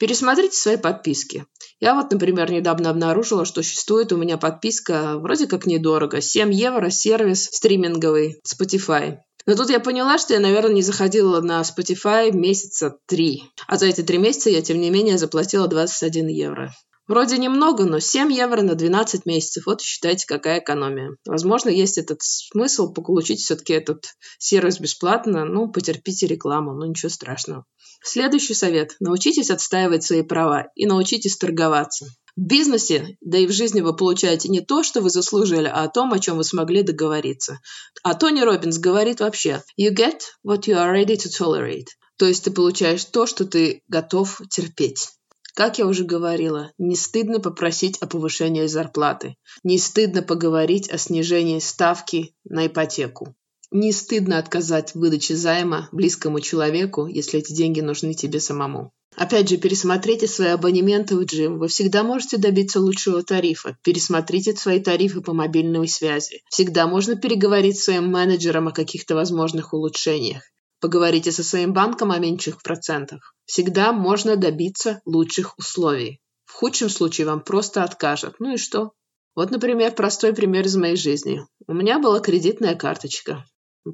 Пересмотрите 0.00 0.56
свои 0.56 0.78
подписки. 0.78 1.44
Я 1.78 1.94
вот, 1.94 2.10
например, 2.10 2.50
недавно 2.50 2.88
обнаружила, 2.88 3.44
что 3.44 3.62
существует 3.62 4.12
у 4.12 4.16
меня 4.16 4.38
подписка 4.38 5.18
вроде 5.18 5.46
как 5.46 5.66
недорого. 5.66 6.22
7 6.22 6.54
евро 6.54 6.88
сервис 6.88 7.50
стриминговый 7.52 8.40
Spotify. 8.42 9.18
Но 9.44 9.56
тут 9.56 9.68
я 9.68 9.78
поняла, 9.78 10.16
что 10.16 10.32
я, 10.32 10.40
наверное, 10.40 10.72
не 10.72 10.82
заходила 10.82 11.42
на 11.42 11.60
Spotify 11.60 12.32
месяца 12.32 12.96
три. 13.06 13.42
А 13.66 13.76
за 13.76 13.86
эти 13.88 14.00
три 14.00 14.16
месяца 14.16 14.48
я, 14.48 14.62
тем 14.62 14.80
не 14.80 14.88
менее, 14.88 15.18
заплатила 15.18 15.68
21 15.68 16.28
евро. 16.28 16.72
Вроде 17.10 17.38
немного, 17.38 17.86
но 17.86 17.98
7 17.98 18.32
евро 18.32 18.62
на 18.62 18.76
12 18.76 19.26
месяцев. 19.26 19.66
Вот 19.66 19.80
считайте, 19.80 20.28
какая 20.28 20.60
экономия. 20.60 21.16
Возможно, 21.26 21.68
есть 21.68 21.98
этот 21.98 22.22
смысл 22.22 22.92
получить 22.92 23.40
все-таки 23.40 23.72
этот 23.72 24.14
сервис 24.38 24.78
бесплатно. 24.78 25.44
Ну, 25.44 25.66
потерпите 25.72 26.28
рекламу, 26.28 26.72
ну 26.72 26.86
ничего 26.86 27.08
страшного. 27.08 27.64
Следующий 28.00 28.54
совет. 28.54 28.94
Научитесь 29.00 29.50
отстаивать 29.50 30.04
свои 30.04 30.22
права 30.22 30.68
и 30.76 30.86
научитесь 30.86 31.36
торговаться. 31.36 32.06
В 32.36 32.42
бизнесе, 32.42 33.16
да 33.20 33.38
и 33.38 33.48
в 33.48 33.50
жизни 33.50 33.80
вы 33.80 33.96
получаете 33.96 34.48
не 34.48 34.60
то, 34.60 34.84
что 34.84 35.00
вы 35.00 35.10
заслужили, 35.10 35.66
а 35.66 35.82
о 35.82 35.88
том, 35.88 36.12
о 36.12 36.20
чем 36.20 36.36
вы 36.36 36.44
смогли 36.44 36.84
договориться. 36.84 37.58
А 38.04 38.14
Тони 38.14 38.40
Робинс 38.40 38.78
говорит 38.78 39.18
вообще 39.18 39.64
«You 39.76 39.92
get 39.92 40.20
what 40.46 40.68
you 40.68 40.76
are 40.76 40.94
ready 40.94 41.16
to 41.16 41.28
tolerate». 41.28 41.88
То 42.18 42.26
есть 42.26 42.44
ты 42.44 42.52
получаешь 42.52 43.04
то, 43.04 43.26
что 43.26 43.46
ты 43.46 43.82
готов 43.88 44.40
терпеть. 44.48 45.08
Как 45.54 45.78
я 45.78 45.86
уже 45.86 46.04
говорила, 46.04 46.72
не 46.78 46.96
стыдно 46.96 47.40
попросить 47.40 47.98
о 47.98 48.06
повышении 48.06 48.66
зарплаты. 48.66 49.36
Не 49.64 49.78
стыдно 49.78 50.22
поговорить 50.22 50.88
о 50.90 50.98
снижении 50.98 51.58
ставки 51.58 52.34
на 52.44 52.66
ипотеку. 52.66 53.34
Не 53.70 53.92
стыдно 53.92 54.38
отказать 54.38 54.92
в 54.92 54.98
выдаче 54.98 55.36
займа 55.36 55.88
близкому 55.92 56.40
человеку, 56.40 57.06
если 57.06 57.40
эти 57.40 57.52
деньги 57.52 57.80
нужны 57.80 58.14
тебе 58.14 58.40
самому. 58.40 58.92
Опять 59.16 59.48
же, 59.48 59.56
пересмотрите 59.56 60.26
свои 60.26 60.48
абонементы 60.48 61.16
в 61.16 61.24
джим. 61.24 61.58
Вы 61.58 61.68
всегда 61.68 62.02
можете 62.02 62.36
добиться 62.36 62.80
лучшего 62.80 63.22
тарифа. 63.22 63.76
Пересмотрите 63.82 64.54
свои 64.56 64.80
тарифы 64.80 65.20
по 65.20 65.34
мобильной 65.34 65.88
связи. 65.88 66.42
Всегда 66.48 66.86
можно 66.86 67.16
переговорить 67.16 67.78
с 67.78 67.84
своим 67.84 68.08
менеджером 68.10 68.68
о 68.68 68.72
каких-то 68.72 69.14
возможных 69.14 69.72
улучшениях. 69.72 70.42
Поговорите 70.80 71.30
со 71.30 71.44
своим 71.44 71.72
банком 71.72 72.10
о 72.10 72.18
меньших 72.18 72.62
процентах. 72.62 73.34
Всегда 73.44 73.92
можно 73.92 74.36
добиться 74.36 75.00
лучших 75.04 75.58
условий. 75.58 76.20
В 76.46 76.52
худшем 76.52 76.88
случае 76.88 77.26
вам 77.26 77.42
просто 77.42 77.84
откажут. 77.84 78.36
Ну 78.38 78.54
и 78.54 78.56
что? 78.56 78.92
Вот, 79.36 79.50
например, 79.50 79.94
простой 79.94 80.34
пример 80.34 80.64
из 80.66 80.76
моей 80.76 80.96
жизни. 80.96 81.44
У 81.66 81.74
меня 81.74 81.98
была 81.98 82.20
кредитная 82.20 82.74
карточка. 82.74 83.44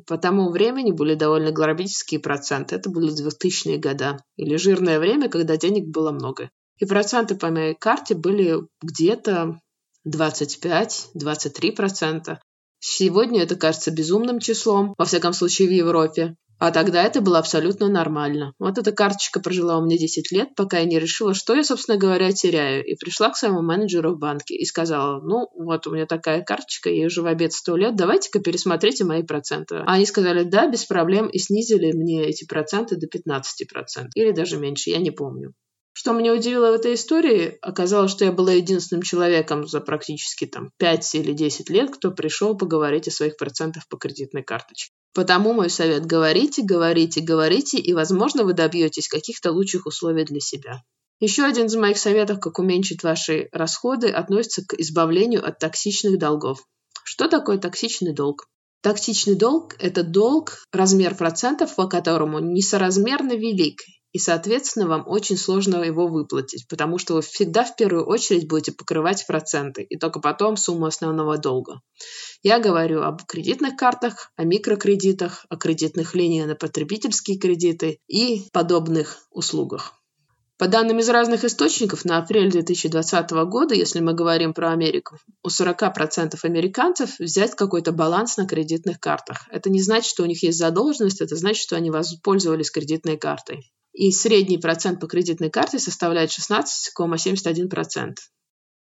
По 0.06 0.16
тому 0.16 0.50
времени 0.50 0.92
были 0.92 1.14
довольно 1.14 1.52
грабительские 1.52 2.20
проценты. 2.20 2.76
Это 2.76 2.88
были 2.88 3.12
2000-е 3.12 3.78
годы. 3.78 4.18
Или 4.36 4.56
жирное 4.56 4.98
время, 4.98 5.28
когда 5.28 5.56
денег 5.56 5.88
было 5.88 6.12
много. 6.12 6.50
И 6.78 6.86
проценты 6.86 7.34
по 7.34 7.50
моей 7.50 7.74
карте 7.74 8.14
были 8.14 8.60
где-то 8.82 9.60
25-23%. 10.06 12.38
Сегодня 12.78 13.42
это 13.42 13.56
кажется 13.56 13.90
безумным 13.90 14.38
числом, 14.38 14.94
во 14.96 15.04
всяком 15.04 15.32
случае 15.32 15.66
в 15.68 15.72
Европе. 15.72 16.36
А 16.58 16.70
тогда 16.70 17.02
это 17.02 17.20
было 17.20 17.38
абсолютно 17.38 17.88
нормально. 17.88 18.54
Вот 18.58 18.78
эта 18.78 18.92
карточка 18.92 19.40
прожила 19.40 19.78
у 19.78 19.84
меня 19.84 19.98
10 19.98 20.32
лет, 20.32 20.54
пока 20.56 20.78
я 20.78 20.86
не 20.86 20.98
решила, 20.98 21.34
что 21.34 21.54
я, 21.54 21.62
собственно 21.62 21.98
говоря, 21.98 22.32
теряю. 22.32 22.84
И 22.84 22.94
пришла 22.94 23.30
к 23.30 23.36
своему 23.36 23.62
менеджеру 23.62 24.14
в 24.14 24.18
банке 24.18 24.54
и 24.54 24.64
сказала, 24.64 25.20
ну, 25.20 25.48
вот 25.54 25.86
у 25.86 25.94
меня 25.94 26.06
такая 26.06 26.42
карточка, 26.42 26.88
я 26.88 27.06
уже 27.06 27.22
в 27.22 27.26
обед 27.26 27.52
100 27.52 27.76
лет, 27.76 27.96
давайте-ка 27.96 28.40
пересмотрите 28.40 29.04
мои 29.04 29.22
проценты. 29.22 29.76
А 29.76 29.94
они 29.94 30.06
сказали, 30.06 30.44
да, 30.44 30.66
без 30.66 30.84
проблем, 30.84 31.28
и 31.28 31.38
снизили 31.38 31.92
мне 31.92 32.24
эти 32.24 32.46
проценты 32.46 32.96
до 32.96 33.06
15%. 33.06 33.42
Или 34.14 34.32
даже 34.32 34.56
меньше, 34.56 34.90
я 34.90 34.98
не 34.98 35.10
помню. 35.10 35.52
Что 35.98 36.12
меня 36.12 36.34
удивило 36.34 36.72
в 36.72 36.74
этой 36.74 36.92
истории, 36.92 37.56
оказалось, 37.62 38.10
что 38.10 38.26
я 38.26 38.30
была 38.30 38.52
единственным 38.52 39.00
человеком 39.00 39.66
за 39.66 39.80
практически 39.80 40.44
там 40.44 40.70
5 40.76 41.14
или 41.14 41.32
10 41.32 41.70
лет, 41.70 41.90
кто 41.90 42.10
пришел 42.10 42.54
поговорить 42.54 43.08
о 43.08 43.10
своих 43.10 43.38
процентах 43.38 43.88
по 43.88 43.96
кредитной 43.96 44.42
карточке. 44.42 44.92
Потому 45.14 45.54
мой 45.54 45.70
совет– 45.70 46.04
говорите, 46.06 46.60
говорите, 46.62 47.22
говорите, 47.22 47.78
и, 47.78 47.94
возможно, 47.94 48.44
вы 48.44 48.52
добьетесь 48.52 49.08
каких-то 49.08 49.52
лучших 49.52 49.86
условий 49.86 50.26
для 50.26 50.38
себя. 50.38 50.82
Еще 51.18 51.44
один 51.44 51.64
из 51.64 51.76
моих 51.76 51.96
советов, 51.96 52.40
как 52.40 52.58
уменьшить 52.58 53.02
ваши 53.02 53.48
расходы, 53.50 54.10
относится 54.10 54.66
к 54.68 54.74
избавлению 54.74 55.48
от 55.48 55.58
токсичных 55.60 56.18
долгов. 56.18 56.58
Что 57.04 57.26
такое 57.26 57.56
токсичный 57.56 58.12
долг? 58.12 58.44
Токсичный 58.82 59.34
долг– 59.34 59.74
это 59.78 60.02
долг, 60.02 60.58
размер 60.72 61.14
процентов 61.14 61.74
по 61.74 61.88
которому 61.88 62.38
несоразмерно 62.40 63.32
велик 63.32 63.80
и, 64.16 64.18
соответственно, 64.18 64.86
вам 64.86 65.04
очень 65.06 65.36
сложно 65.36 65.82
его 65.82 66.06
выплатить, 66.06 66.66
потому 66.68 66.96
что 66.96 67.12
вы 67.12 67.20
всегда 67.20 67.64
в 67.64 67.76
первую 67.76 68.06
очередь 68.06 68.48
будете 68.48 68.72
покрывать 68.72 69.26
проценты 69.26 69.82
и 69.82 69.98
только 69.98 70.20
потом 70.20 70.56
сумму 70.56 70.86
основного 70.86 71.36
долга. 71.36 71.82
Я 72.42 72.58
говорю 72.58 73.02
об 73.02 73.26
кредитных 73.26 73.76
картах, 73.76 74.32
о 74.36 74.44
микрокредитах, 74.44 75.44
о 75.50 75.56
кредитных 75.58 76.14
линиях 76.14 76.46
на 76.46 76.54
потребительские 76.54 77.38
кредиты 77.38 77.98
и 78.06 78.48
подобных 78.54 79.18
услугах. 79.30 79.92
По 80.56 80.66
данным 80.66 80.98
из 81.00 81.10
разных 81.10 81.44
источников, 81.44 82.06
на 82.06 82.16
апрель 82.16 82.50
2020 82.50 83.30
года, 83.50 83.74
если 83.74 84.00
мы 84.00 84.14
говорим 84.14 84.54
про 84.54 84.70
Америку, 84.72 85.18
у 85.42 85.48
40% 85.48 86.38
американцев 86.42 87.18
взять 87.18 87.54
какой-то 87.54 87.92
баланс 87.92 88.38
на 88.38 88.46
кредитных 88.46 88.98
картах. 88.98 89.46
Это 89.50 89.68
не 89.68 89.82
значит, 89.82 90.08
что 90.08 90.22
у 90.22 90.26
них 90.26 90.42
есть 90.42 90.56
задолженность, 90.56 91.20
это 91.20 91.36
значит, 91.36 91.62
что 91.62 91.76
они 91.76 91.90
воспользовались 91.90 92.70
кредитной 92.70 93.18
картой 93.18 93.70
и 93.96 94.12
средний 94.12 94.58
процент 94.58 95.00
по 95.00 95.06
кредитной 95.06 95.50
карте 95.50 95.78
составляет 95.78 96.30
16,71%. 96.30 98.14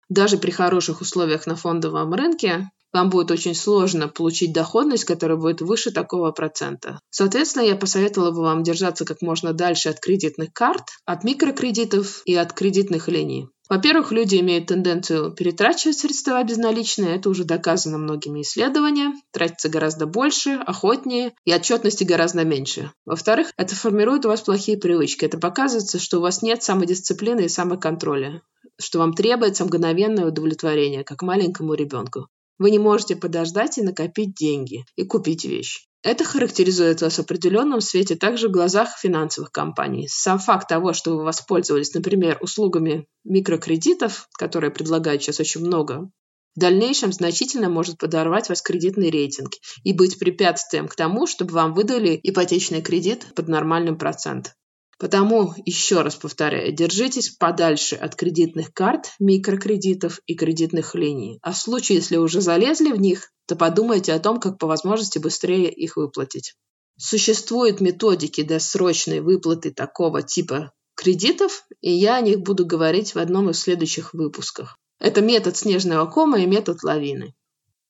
Даже 0.10 0.38
при 0.38 0.52
хороших 0.52 1.02
условиях 1.02 1.48
на 1.48 1.56
фондовом 1.56 2.14
рынке 2.14 2.70
вам 2.92 3.10
будет 3.10 3.32
очень 3.32 3.56
сложно 3.56 4.08
получить 4.08 4.54
доходность, 4.54 5.04
которая 5.04 5.38
будет 5.38 5.62
выше 5.62 5.92
такого 5.92 6.32
процента. 6.32 7.00
Соответственно, 7.10 7.64
я 7.64 7.76
посоветовала 7.76 8.32
бы 8.32 8.42
вам 8.42 8.64
держаться 8.64 9.06
как 9.06 9.22
можно 9.22 9.54
дальше 9.54 9.90
от 9.90 10.00
кредитных 10.00 10.54
карт, 10.54 10.86
от 11.06 11.24
микрокредитов 11.24 12.22
и 12.26 12.36
от 12.36 12.54
кредитных 12.54 13.08
линий. 13.08 13.48
Во-первых, 13.70 14.12
люди 14.12 14.36
имеют 14.36 14.68
тенденцию 14.68 15.32
перетрачивать 15.32 15.98
средства 15.98 16.44
безналичные, 16.44 17.16
это 17.16 17.30
уже 17.30 17.44
доказано 17.44 17.98
многими 17.98 18.42
исследованиями, 18.42 19.16
тратится 19.32 19.70
гораздо 19.70 20.06
больше, 20.06 20.52
охотнее 20.52 21.34
и 21.46 21.54
отчетности 21.54 22.04
гораздо 22.04 22.44
меньше. 22.44 22.92
Во-вторых, 23.06 23.52
это 23.58 23.76
формирует 23.76 24.26
у 24.26 24.30
вас 24.30 24.42
плохие 24.42 24.78
привычки, 24.78 25.26
это 25.26 25.40
показывается, 25.40 26.00
что 26.00 26.20
у 26.20 26.22
вас 26.22 26.42
нет 26.42 26.64
самодисциплины 26.64 27.42
и 27.42 27.50
самоконтроля 27.50 28.42
что 28.80 29.00
вам 29.00 29.14
требуется 29.14 29.66
мгновенное 29.66 30.26
удовлетворение, 30.26 31.04
как 31.04 31.22
маленькому 31.22 31.74
ребенку. 31.74 32.28
Вы 32.58 32.72
не 32.72 32.80
можете 32.80 33.16
подождать 33.16 33.78
и 33.78 33.84
накопить 33.84 34.34
деньги 34.34 34.86
и 34.96 35.06
купить 35.06 35.46
вещь. 35.46 35.88
Это 36.06 36.24
характеризует 36.24 37.02
вас 37.02 37.16
в 37.16 37.22
определенном 37.22 37.82
свете 37.82 38.16
также 38.16 38.48
в 38.48 38.52
глазах 38.52 38.96
финансовых 38.96 39.52
компаний. 39.52 40.08
Сам 40.08 40.38
факт 40.38 40.70
того, 40.70 40.94
что 40.94 41.18
вы 41.18 41.24
воспользовались, 41.24 41.96
например, 41.96 42.38
услугами 42.42 43.08
микрокредитов, 43.24 44.30
которые 44.38 44.70
предлагают 44.70 45.24
сейчас 45.24 45.40
очень 45.40 45.66
много, 45.66 46.12
в 46.56 46.60
дальнейшем 46.60 47.12
значительно 47.12 47.70
может 47.70 47.98
подорвать 47.98 48.50
вас 48.50 48.62
кредитный 48.62 49.10
рейтинг 49.10 49.54
и 49.84 49.94
быть 49.94 50.20
препятствием 50.20 50.88
к 50.88 50.96
тому, 50.96 51.26
чтобы 51.26 51.54
вам 51.54 51.74
выдали 51.74 52.20
ипотечный 52.22 52.84
кредит 52.84 53.26
под 53.34 53.48
нормальным 53.48 53.98
процентом. 53.98 54.54
Потому, 54.98 55.54
еще 55.66 56.02
раз 56.02 56.16
повторяю, 56.16 56.72
держитесь 56.72 57.30
подальше 57.30 57.96
от 57.96 58.16
кредитных 58.16 58.74
карт, 58.74 59.12
микрокредитов 59.20 60.20
и 60.26 60.36
кредитных 60.36 60.96
линий. 60.96 61.40
А 61.42 61.52
в 61.52 61.58
случае, 61.58 61.98
если 61.98 62.16
уже 62.16 62.40
залезли 62.40 62.92
в 62.92 63.00
них, 63.00 63.32
то 63.46 63.58
подумайте 63.58 64.14
о 64.14 64.20
том, 64.20 64.40
как 64.40 64.58
по 64.58 64.68
возможности 64.68 65.20
быстрее 65.20 65.70
их 65.70 65.98
выплатить. 65.98 66.54
Существуют 66.98 67.82
методики 67.82 68.42
для 68.42 68.62
срочной 68.62 69.20
выплаты 69.20 69.72
такого 69.72 70.24
типа 70.24 70.72
кредитов, 70.96 71.66
и 71.82 71.92
я 71.92 72.16
о 72.16 72.22
них 72.22 72.40
буду 72.40 72.66
говорить 72.66 73.16
в 73.16 73.20
одном 73.20 73.50
из 73.50 73.60
следующих 73.60 74.14
выпусков. 74.14 74.78
Это 75.00 75.22
метод 75.22 75.58
снежного 75.58 76.10
кома 76.10 76.40
и 76.40 76.46
метод 76.46 76.84
лавины. 76.84 77.36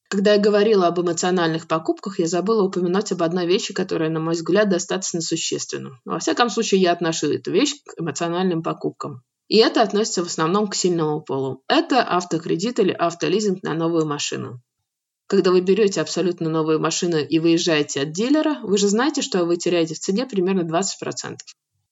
Когда 0.08 0.34
я 0.34 0.40
говорила 0.40 0.88
об 0.88 1.00
эмоциональных 1.00 1.68
покупках, 1.68 2.20
я 2.20 2.28
забыла 2.28 2.64
упомянуть 2.64 3.12
об 3.12 3.24
одной 3.24 3.48
вещи, 3.48 3.74
которая, 3.74 4.10
на 4.10 4.20
мой 4.20 4.36
взгляд, 4.36 4.70
достаточно 4.70 5.20
существенна. 5.20 6.00
Во 6.06 6.20
всяком 6.20 6.50
случае, 6.50 6.82
я 6.82 6.92
отношу 6.92 7.32
эту 7.32 7.52
вещь 7.52 7.74
к 7.86 8.00
эмоциональным 8.00 8.62
покупкам. 8.62 9.24
И 9.48 9.58
это 9.58 9.82
относится 9.82 10.24
в 10.24 10.28
основном 10.28 10.68
к 10.68 10.76
сильному 10.76 11.22
полу. 11.22 11.64
Это 11.68 12.04
автокредит 12.04 12.80
или 12.80 12.92
автолизинг 12.92 13.64
на 13.64 13.74
новую 13.74 14.06
машину. 14.06 14.62
Когда 15.28 15.52
вы 15.52 15.62
берете 15.62 16.02
абсолютно 16.02 16.50
новую 16.50 16.80
машину 16.80 17.18
и 17.18 17.40
выезжаете 17.40 18.02
от 18.02 18.12
дилера, 18.12 18.60
вы 18.62 18.78
же 18.78 18.88
знаете, 18.88 19.24
что 19.24 19.44
вы 19.46 19.58
теряете 19.58 19.96
в 19.96 20.00
цене 20.00 20.28
примерно 20.28 20.62
20%. 20.62 21.38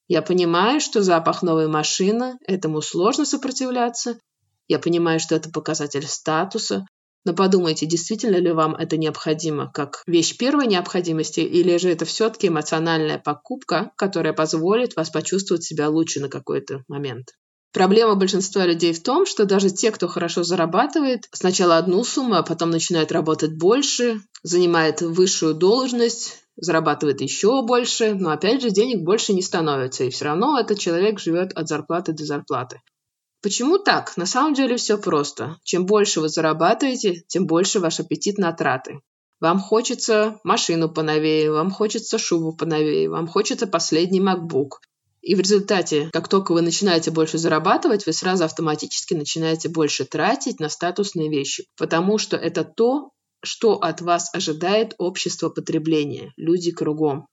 Я 0.08 0.22
понимаю, 0.22 0.80
что 0.80 1.02
запах 1.02 1.42
новой 1.42 1.68
машины, 1.68 2.38
этому 2.46 2.82
сложно 2.82 3.26
сопротивляться. 3.26 4.20
Я 4.68 4.78
понимаю, 4.78 5.20
что 5.20 5.36
это 5.36 5.50
показатель 5.50 6.06
статуса, 6.06 6.86
но 7.26 7.34
подумайте, 7.34 7.86
действительно 7.86 8.36
ли 8.36 8.52
вам 8.52 8.76
это 8.76 8.98
необходимо 8.98 9.72
как 9.72 10.04
вещь 10.08 10.38
первой 10.38 10.68
необходимости, 10.68 11.40
или 11.40 11.78
же 11.78 11.90
это 11.90 12.06
все-таки 12.06 12.48
эмоциональная 12.48 13.18
покупка, 13.18 13.92
которая 13.96 14.34
позволит 14.34 14.96
вас 14.96 15.10
почувствовать 15.10 15.64
себя 15.64 15.90
лучше 15.90 16.20
на 16.20 16.30
какой-то 16.30 16.84
момент. 16.88 17.30
Проблема 17.74 18.14
большинства 18.14 18.68
людей 18.68 18.94
в 18.94 19.02
том, 19.02 19.26
что 19.26 19.46
даже 19.46 19.72
те, 19.72 19.90
кто 19.90 20.08
хорошо 20.08 20.44
зарабатывает, 20.44 21.28
сначала 21.32 21.78
одну 21.78 22.04
сумму, 22.04 22.36
а 22.36 22.44
потом 22.44 22.70
начинает 22.70 23.12
работать 23.12 23.58
больше, 23.58 24.22
занимает 24.44 25.02
высшую 25.02 25.56
должность, 25.56 26.44
зарабатывает 26.56 27.22
еще 27.22 27.64
больше, 27.64 28.14
но 28.14 28.30
опять 28.30 28.62
же 28.62 28.70
денег 28.70 29.04
больше 29.04 29.34
не 29.34 29.42
становится, 29.42 30.04
и 30.04 30.12
все 30.12 30.26
равно 30.26 30.60
этот 30.60 30.78
человек 30.78 31.20
живет 31.20 31.54
от 31.54 31.68
зарплаты 31.68 32.14
до 32.14 32.26
зарплаты. 32.26 32.82
Почему 33.44 33.78
так? 33.78 34.16
На 34.16 34.26
самом 34.26 34.54
деле 34.54 34.78
все 34.78 34.98
просто. 34.98 35.58
Чем 35.64 35.86
больше 35.86 36.22
вы 36.22 36.30
зарабатываете, 36.30 37.24
тем 37.28 37.46
больше 37.46 37.82
ваш 37.82 38.00
аппетит 38.00 38.38
на 38.38 38.54
траты. 38.54 39.02
Вам 39.42 39.60
хочется 39.60 40.40
машину 40.46 40.88
поновее, 40.88 41.52
вам 41.52 41.70
хочется 41.70 42.18
шубу 42.18 42.56
поновее, 42.56 43.10
вам 43.10 43.28
хочется 43.28 43.68
последний 43.68 44.22
MacBook. 44.22 44.80
И 45.22 45.36
в 45.36 45.42
результате, 45.42 46.10
как 46.14 46.30
только 46.30 46.54
вы 46.54 46.62
начинаете 46.62 47.12
больше 47.12 47.38
зарабатывать, 47.38 48.06
вы 48.06 48.14
сразу 48.14 48.46
автоматически 48.46 49.14
начинаете 49.14 49.68
больше 49.68 50.06
тратить 50.06 50.62
на 50.62 50.70
статусные 50.70 51.30
вещи, 51.30 51.66
потому 51.78 52.18
что 52.18 52.38
это 52.38 52.64
то, 52.64 53.10
что 53.44 53.74
от 53.74 54.00
вас 54.00 54.34
ожидает 54.34 54.96
общество 54.98 55.50
потребления, 55.50 56.32
люди 56.38 56.72
кругом. 56.72 57.28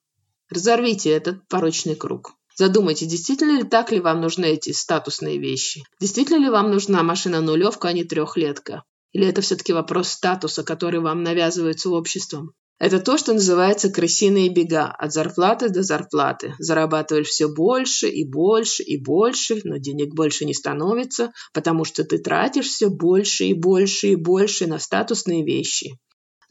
Разорвите 0.48 1.10
этот 1.10 1.46
порочный 1.46 1.94
круг. 1.94 2.32
Задумайтесь, 2.60 3.06
действительно 3.06 3.56
ли 3.56 3.64
так 3.64 3.90
ли 3.90 4.00
вам 4.00 4.20
нужны 4.20 4.44
эти 4.44 4.72
статусные 4.72 5.38
вещи? 5.38 5.82
Действительно 5.98 6.36
ли 6.44 6.50
вам 6.50 6.70
нужна 6.70 7.02
машина-нулевка, 7.02 7.88
а 7.88 7.94
не 7.94 8.04
трехлетка? 8.04 8.82
Или 9.12 9.26
это 9.26 9.40
все-таки 9.40 9.72
вопрос 9.72 10.10
статуса, 10.10 10.62
который 10.62 11.00
вам 11.00 11.22
навязывается 11.22 11.88
обществом? 11.88 12.52
Это 12.78 13.00
то, 13.00 13.16
что 13.16 13.32
называется 13.32 13.88
крысиные 13.88 14.50
бега 14.50 14.88
от 14.90 15.10
зарплаты 15.10 15.70
до 15.70 15.82
зарплаты. 15.82 16.54
Зарабатываешь 16.58 17.28
все 17.28 17.48
больше 17.48 18.10
и 18.10 18.28
больше 18.28 18.82
и 18.82 19.02
больше, 19.02 19.62
но 19.64 19.78
денег 19.78 20.14
больше 20.14 20.44
не 20.44 20.52
становится, 20.52 21.32
потому 21.54 21.86
что 21.86 22.04
ты 22.04 22.18
тратишь 22.18 22.68
все 22.68 22.90
больше 22.90 23.46
и 23.46 23.54
больше 23.54 24.08
и 24.08 24.16
больше 24.16 24.66
на 24.66 24.78
статусные 24.78 25.46
вещи. 25.46 25.96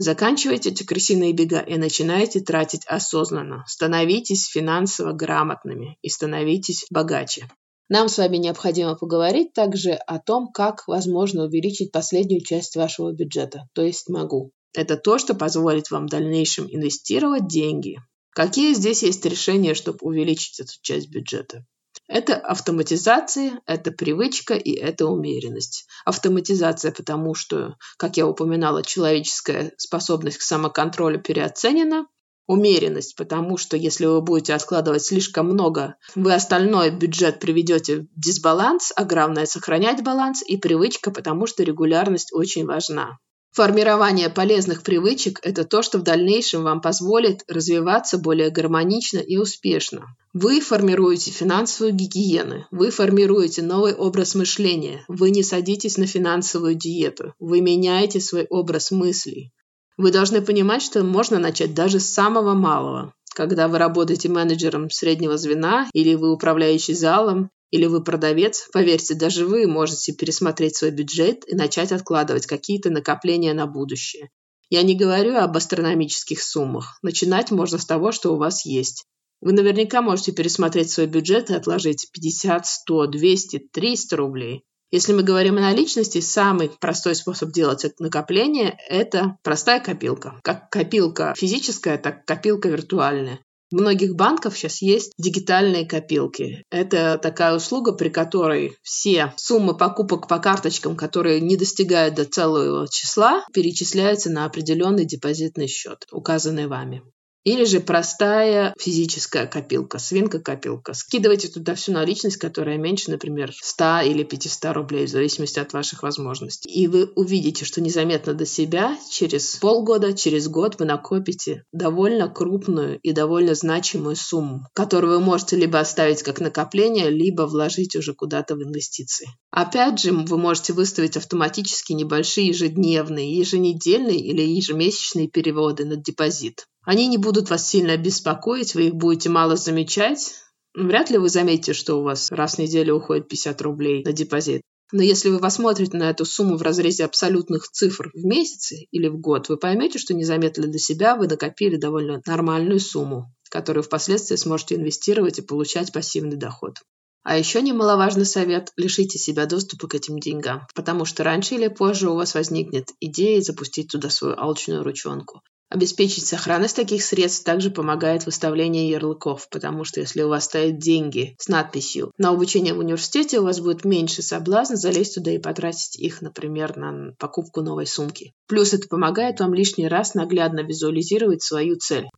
Заканчивайте 0.01 0.69
эти 0.69 0.83
крысиные 0.83 1.33
бега 1.33 1.59
и 1.59 1.77
начинайте 1.77 2.39
тратить 2.39 2.85
осознанно. 2.87 3.65
Становитесь 3.67 4.47
финансово 4.47 5.11
грамотными 5.11 5.97
и 6.01 6.07
становитесь 6.07 6.85
богаче. 6.89 7.49
Нам 7.89 8.07
с 8.07 8.17
вами 8.17 8.37
необходимо 8.37 8.95
поговорить 8.95 9.51
также 9.51 9.91
о 9.91 10.19
том, 10.19 10.53
как 10.53 10.87
возможно 10.87 11.43
увеличить 11.43 11.91
последнюю 11.91 12.41
часть 12.41 12.77
вашего 12.77 13.11
бюджета, 13.11 13.67
то 13.73 13.81
есть 13.83 14.07
могу. 14.07 14.51
Это 14.73 14.95
то, 14.95 15.17
что 15.17 15.33
позволит 15.33 15.91
вам 15.91 16.07
в 16.07 16.09
дальнейшем 16.09 16.67
инвестировать 16.69 17.47
деньги. 17.47 17.97
Какие 18.29 18.75
здесь 18.75 19.03
есть 19.03 19.25
решения, 19.25 19.73
чтобы 19.73 19.97
увеличить 20.01 20.61
эту 20.61 20.71
часть 20.81 21.09
бюджета? 21.09 21.65
Это 22.09 22.37
автоматизация, 22.37 23.61
это 23.67 23.91
привычка 23.91 24.55
и 24.55 24.71
это 24.71 25.05
умеренность. 25.05 25.85
Автоматизация, 26.05 26.91
потому 26.91 27.35
что, 27.35 27.75
как 27.97 28.17
я 28.17 28.25
упоминала, 28.25 28.83
человеческая 28.83 29.73
способность 29.77 30.39
к 30.39 30.41
самоконтролю 30.41 31.21
переоценена. 31.21 32.07
Умеренность, 32.47 33.15
потому 33.15 33.57
что 33.57 33.77
если 33.77 34.07
вы 34.07 34.23
будете 34.23 34.55
откладывать 34.55 35.03
слишком 35.03 35.49
много, 35.49 35.97
вы 36.15 36.33
остальной 36.33 36.89
бюджет 36.89 37.39
приведете 37.39 37.99
в 37.99 38.07
дисбаланс, 38.15 38.91
а 38.95 39.05
главное 39.05 39.45
сохранять 39.45 40.03
баланс. 40.03 40.41
И 40.41 40.57
привычка, 40.57 41.11
потому 41.11 41.45
что 41.45 41.61
регулярность 41.61 42.33
очень 42.33 42.65
важна. 42.65 43.19
Формирование 43.51 44.29
полезных 44.29 44.83
привычек– 44.83 45.39
это 45.43 45.65
то, 45.65 45.81
что 45.81 45.97
в 45.97 46.03
дальнейшем 46.03 46.63
вам 46.63 46.81
позволит 46.81 47.43
развиваться 47.47 48.19
более 48.19 48.51
гармонично 48.51 49.17
и 49.17 49.37
успешно. 49.37 50.15
Вы 50.33 50.61
формируете 50.61 51.31
финансовую 51.31 51.93
гигиену, 51.93 52.67
вы 52.69 52.91
формируете 52.91 53.63
новый 53.63 53.95
образ 53.95 54.35
мышления, 54.35 55.03
вы 55.07 55.31
не 55.31 55.41
садитесь 55.41 55.97
на 55.97 56.05
финансовую 56.05 56.75
диету, 56.75 57.33
вы 57.39 57.61
меняете 57.61 58.21
свой 58.21 58.45
образ 58.45 58.91
мыслей. 58.91 59.51
Вы 59.97 60.11
должны 60.11 60.41
понимать, 60.41 60.83
что 60.83 61.03
можно 61.03 61.39
начать 61.39 61.73
даже 61.73 61.99
с 61.99 62.09
самого 62.09 62.53
малого. 62.53 63.13
Когда 63.33 63.67
вы 63.67 63.79
работаете 63.79 64.29
менеджером 64.29 64.89
среднего 64.91 65.37
звена 65.37 65.89
или 65.93 66.13
вы 66.13 66.31
управляющий 66.31 66.93
залом, 66.93 67.49
или 67.71 67.85
вы 67.85 68.03
продавец, 68.03 68.67
поверьте, 68.71 69.15
даже 69.15 69.45
вы 69.45 69.67
можете 69.67 70.13
пересмотреть 70.13 70.75
свой 70.75 70.91
бюджет 70.91 71.43
и 71.47 71.55
начать 71.55 71.91
откладывать 71.91 72.45
какие-то 72.45 72.89
накопления 72.89 73.53
на 73.53 73.67
будущее. 73.67 74.29
Я 74.69 74.83
не 74.83 74.95
говорю 74.95 75.37
об 75.37 75.57
астрономических 75.57 76.41
суммах. 76.41 76.99
Начинать 77.01 77.51
можно 77.51 77.77
с 77.77 77.85
того, 77.85 78.11
что 78.11 78.33
у 78.33 78.37
вас 78.37 78.65
есть. 78.65 79.05
Вы 79.41 79.53
наверняка 79.53 80.01
можете 80.01 80.31
пересмотреть 80.31 80.91
свой 80.91 81.07
бюджет 81.07 81.49
и 81.49 81.55
отложить 81.55 82.09
50, 82.11 82.65
100, 82.65 83.07
200, 83.07 83.69
300 83.71 84.17
рублей. 84.17 84.63
Если 84.91 85.13
мы 85.13 85.21
говорим 85.21 85.57
о 85.57 85.61
наличности, 85.61 86.19
самый 86.19 86.69
простой 86.69 87.15
способ 87.15 87.51
делать 87.51 87.85
это 87.85 87.95
накопление– 87.99 88.77
это 88.89 89.37
простая 89.43 89.79
копилка. 89.79 90.39
Как 90.43 90.69
копилка 90.71 91.35
физическая, 91.37 91.97
так 91.99 92.25
копилка 92.25 92.69
виртуальная. 92.69 93.39
В 93.71 93.75
многих 93.75 94.15
банках 94.15 94.55
сейчас 94.55 94.81
есть 94.81 95.13
дигитальные 95.17 95.85
копилки. 95.85 96.65
Это 96.71 97.19
такая 97.21 97.55
услуга, 97.55 97.93
при 97.93 98.09
которой 98.09 98.75
все 98.81 99.33
суммы 99.37 99.77
покупок 99.77 100.27
по 100.27 100.39
карточкам, 100.39 100.95
которые 100.95 101.39
не 101.39 101.55
достигают 101.55 102.15
до 102.15 102.25
целого 102.25 102.87
числа, 102.89 103.45
перечисляются 103.53 104.31
на 104.31 104.45
определенный 104.45 105.05
депозитный 105.05 105.67
счет, 105.67 106.07
указанный 106.11 106.67
вами. 106.67 107.03
Или 107.43 107.63
же 107.63 107.79
простая 107.79 108.73
физическая 108.77 109.47
копилка, 109.47 109.97
свинка-копилка. 109.97 110.93
Скидывайте 110.93 111.47
туда 111.47 111.75
всю 111.75 111.93
наличность, 111.93 112.37
которая 112.37 112.77
меньше, 112.77 113.11
например, 113.11 113.51
100 113.53 114.01
или 114.01 114.23
500 114.23 114.73
рублей, 114.73 115.05
в 115.05 115.09
зависимости 115.09 115.59
от 115.59 115.71
ваших 115.71 116.03
возможностей. 116.03 116.69
И 116.69 116.87
вы 116.87 117.05
увидите, 117.15 117.63
что 117.63 117.81
незаметно 117.81 118.33
до 118.33 118.45
себя 118.45 118.97
через 119.09 119.55
полгода, 119.55 120.13
через 120.13 120.47
год 120.49 120.75
вы 120.79 120.85
накопите 120.85 121.63
довольно 121.71 122.27
крупную 122.27 122.99
и 122.99 123.13
довольно 123.13 123.55
значимую 123.55 124.15
сумму, 124.15 124.65
которую 124.73 125.19
вы 125.19 125.23
можете 125.23 125.55
либо 125.55 125.79
оставить 125.79 126.23
как 126.23 126.41
накопление, 126.41 127.09
либо 127.09 127.43
вложить 127.43 127.95
уже 127.95 128.13
куда-то 128.13 128.55
в 128.55 128.63
инвестиции. 128.63 129.27
Опять 129.51 129.99
же, 129.99 130.11
вы 130.11 130.37
можете 130.37 130.73
выставить 130.73 131.17
автоматически 131.17 131.93
небольшие 131.93 132.47
ежедневные, 132.47 133.37
еженедельные 133.37 134.19
или 134.19 134.41
ежемесячные 134.41 135.29
переводы 135.29 135.85
на 135.85 135.95
депозит. 135.95 136.65
Они 136.83 137.07
не 137.07 137.17
будут 137.17 137.49
вас 137.49 137.67
сильно 137.67 137.97
беспокоить, 137.97 138.75
вы 138.75 138.87
их 138.87 138.95
будете 138.95 139.29
мало 139.29 139.55
замечать. 139.55 140.35
Вряд 140.73 141.09
ли 141.09 141.17
вы 141.17 141.29
заметите, 141.29 141.73
что 141.73 141.95
у 141.95 142.03
вас 142.03 142.31
раз 142.31 142.55
в 142.55 142.59
неделю 142.59 142.95
уходит 142.95 143.27
50 143.27 143.61
рублей 143.61 144.03
на 144.03 144.13
депозит. 144.13 144.61
Но 144.91 145.03
если 145.03 145.29
вы 145.29 145.39
посмотрите 145.39 145.95
на 145.97 146.09
эту 146.09 146.25
сумму 146.25 146.57
в 146.57 146.63
разрезе 146.63 147.05
абсолютных 147.05 147.69
цифр 147.69 148.09
в 148.13 148.25
месяц 148.25 148.71
или 148.91 149.07
в 149.07 149.19
год, 149.19 149.47
вы 149.47 149.57
поймете, 149.57 149.99
что 149.99 150.15
незаметно 150.15 150.65
для 150.65 150.79
себя 150.79 151.15
вы 151.15 151.27
накопили 151.27 151.75
довольно 151.75 152.21
нормальную 152.25 152.79
сумму, 152.79 153.31
которую 153.49 153.83
впоследствии 153.83 154.35
сможете 154.35 154.75
инвестировать 154.75 155.37
и 155.37 155.43
получать 155.43 155.93
пассивный 155.93 156.37
доход. 156.37 156.77
А 157.23 157.37
еще 157.37 157.61
немаловажный 157.61 158.25
совет– 158.25 158.71
лишите 158.77 159.19
себя 159.19 159.45
доступа 159.45 159.87
к 159.87 159.93
этим 159.93 160.17
деньгам, 160.17 160.65
потому 160.73 161.05
что 161.05 161.23
раньше 161.23 161.55
или 161.55 161.67
позже 161.67 162.09
у 162.09 162.15
вас 162.15 162.33
возникнет 162.33 162.89
идея 162.99 163.41
запустить 163.41 163.91
туда 163.91 164.09
свою 164.09 164.39
алчную 164.39 164.83
ручонку. 164.83 165.41
Обеспечить 165.69 166.25
сохранность 166.25 166.75
таких 166.75 167.03
средств 167.03 167.43
также 167.43 167.69
помогает 167.69 168.25
выставление 168.25 168.89
ярлыков, 168.89 169.47
потому 169.49 169.83
что 169.83 169.99
если 169.99 170.23
у 170.23 170.29
вас 170.29 170.45
стоят 170.45 170.79
деньги 170.79 171.35
с 171.37 171.47
надписью 171.47 172.11
«На 172.17 172.29
обучение 172.29 172.73
в 172.73 172.79
университете», 172.79 173.39
у 173.39 173.43
вас 173.43 173.59
будет 173.59 173.85
меньше 173.85 174.23
соблазна 174.23 174.77
залезть 174.77 175.13
туда 175.15 175.31
и 175.31 175.37
потратить 175.37 175.95
их, 175.99 176.23
например, 176.23 176.75
на 176.75 177.13
покупку 177.19 177.61
новой 177.61 177.85
сумки. 177.85 178.33
Плюс 178.47 178.73
это 178.73 178.87
помогает 178.87 179.39
вам 179.41 179.53
лишний 179.53 179.87
раз 179.87 180.15
наглядно 180.15 180.61
визуализировать 180.61 181.43
свою 181.43 181.75
цель. 181.75 182.09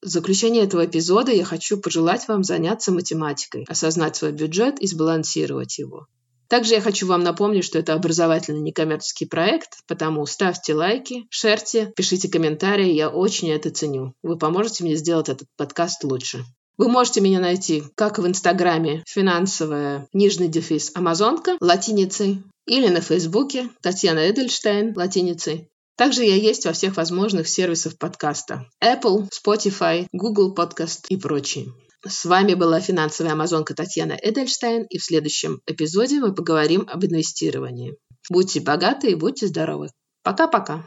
В 0.00 0.08
заключение 0.08 0.64
этого 0.64 0.84
эпизода 0.84 1.30
я 1.30 1.44
хочу 1.44 1.80
пожелать 1.80 2.26
вам 2.26 2.42
заняться 2.42 2.90
математикой, 2.90 3.64
осознать 3.68 4.16
свой 4.16 4.32
бюджет 4.32 4.80
и 4.80 4.88
сбалансировать 4.88 5.78
его. 5.78 6.08
Также 6.52 6.74
я 6.74 6.82
хочу 6.82 7.06
вам 7.06 7.22
напомнить, 7.22 7.64
что 7.64 7.78
это 7.78 7.94
образовательный 7.94 8.60
некоммерческий 8.60 9.26
проект, 9.26 9.78
потому 9.86 10.26
ставьте 10.26 10.74
лайки, 10.74 11.24
шерьте, 11.30 11.90
пишите 11.96 12.28
комментарии, 12.28 12.92
я 12.92 13.08
очень 13.08 13.48
это 13.48 13.70
ценю. 13.70 14.12
Вы 14.22 14.36
поможете 14.36 14.84
мне 14.84 14.96
сделать 14.96 15.30
этот 15.30 15.48
подкаст 15.56 16.04
лучше. 16.04 16.44
Вы 16.76 16.90
можете 16.90 17.22
меня 17.22 17.40
найти 17.40 17.84
как 17.94 18.18
в 18.18 18.26
Инстаграме 18.26 19.02
финансовая 19.06 20.06
нижний 20.12 20.48
дефис 20.48 20.92
Амазонка 20.94 21.56
латиницей 21.58 22.42
или 22.66 22.88
на 22.88 23.00
Фейсбуке 23.00 23.70
Татьяна 23.80 24.28
Эдельштейн 24.28 24.92
латиницей. 24.94 25.70
Также 25.96 26.22
я 26.22 26.36
есть 26.36 26.66
во 26.66 26.74
всех 26.74 26.98
возможных 26.98 27.48
сервисах 27.48 27.96
подкаста 27.96 28.66
Apple, 28.84 29.26
Spotify, 29.30 30.06
Google 30.12 30.54
Podcast 30.54 31.06
и 31.08 31.16
прочие. 31.16 31.72
С 32.04 32.24
вами 32.24 32.54
была 32.54 32.80
финансовая 32.80 33.32
амазонка 33.32 33.74
Татьяна 33.74 34.18
Эдельштейн, 34.20 34.86
и 34.90 34.98
в 34.98 35.04
следующем 35.04 35.60
эпизоде 35.66 36.18
мы 36.18 36.34
поговорим 36.34 36.88
об 36.90 37.04
инвестировании. 37.04 37.96
Будьте 38.28 38.60
богаты 38.60 39.12
и 39.12 39.14
будьте 39.14 39.46
здоровы. 39.46 39.88
Пока-пока. 40.24 40.84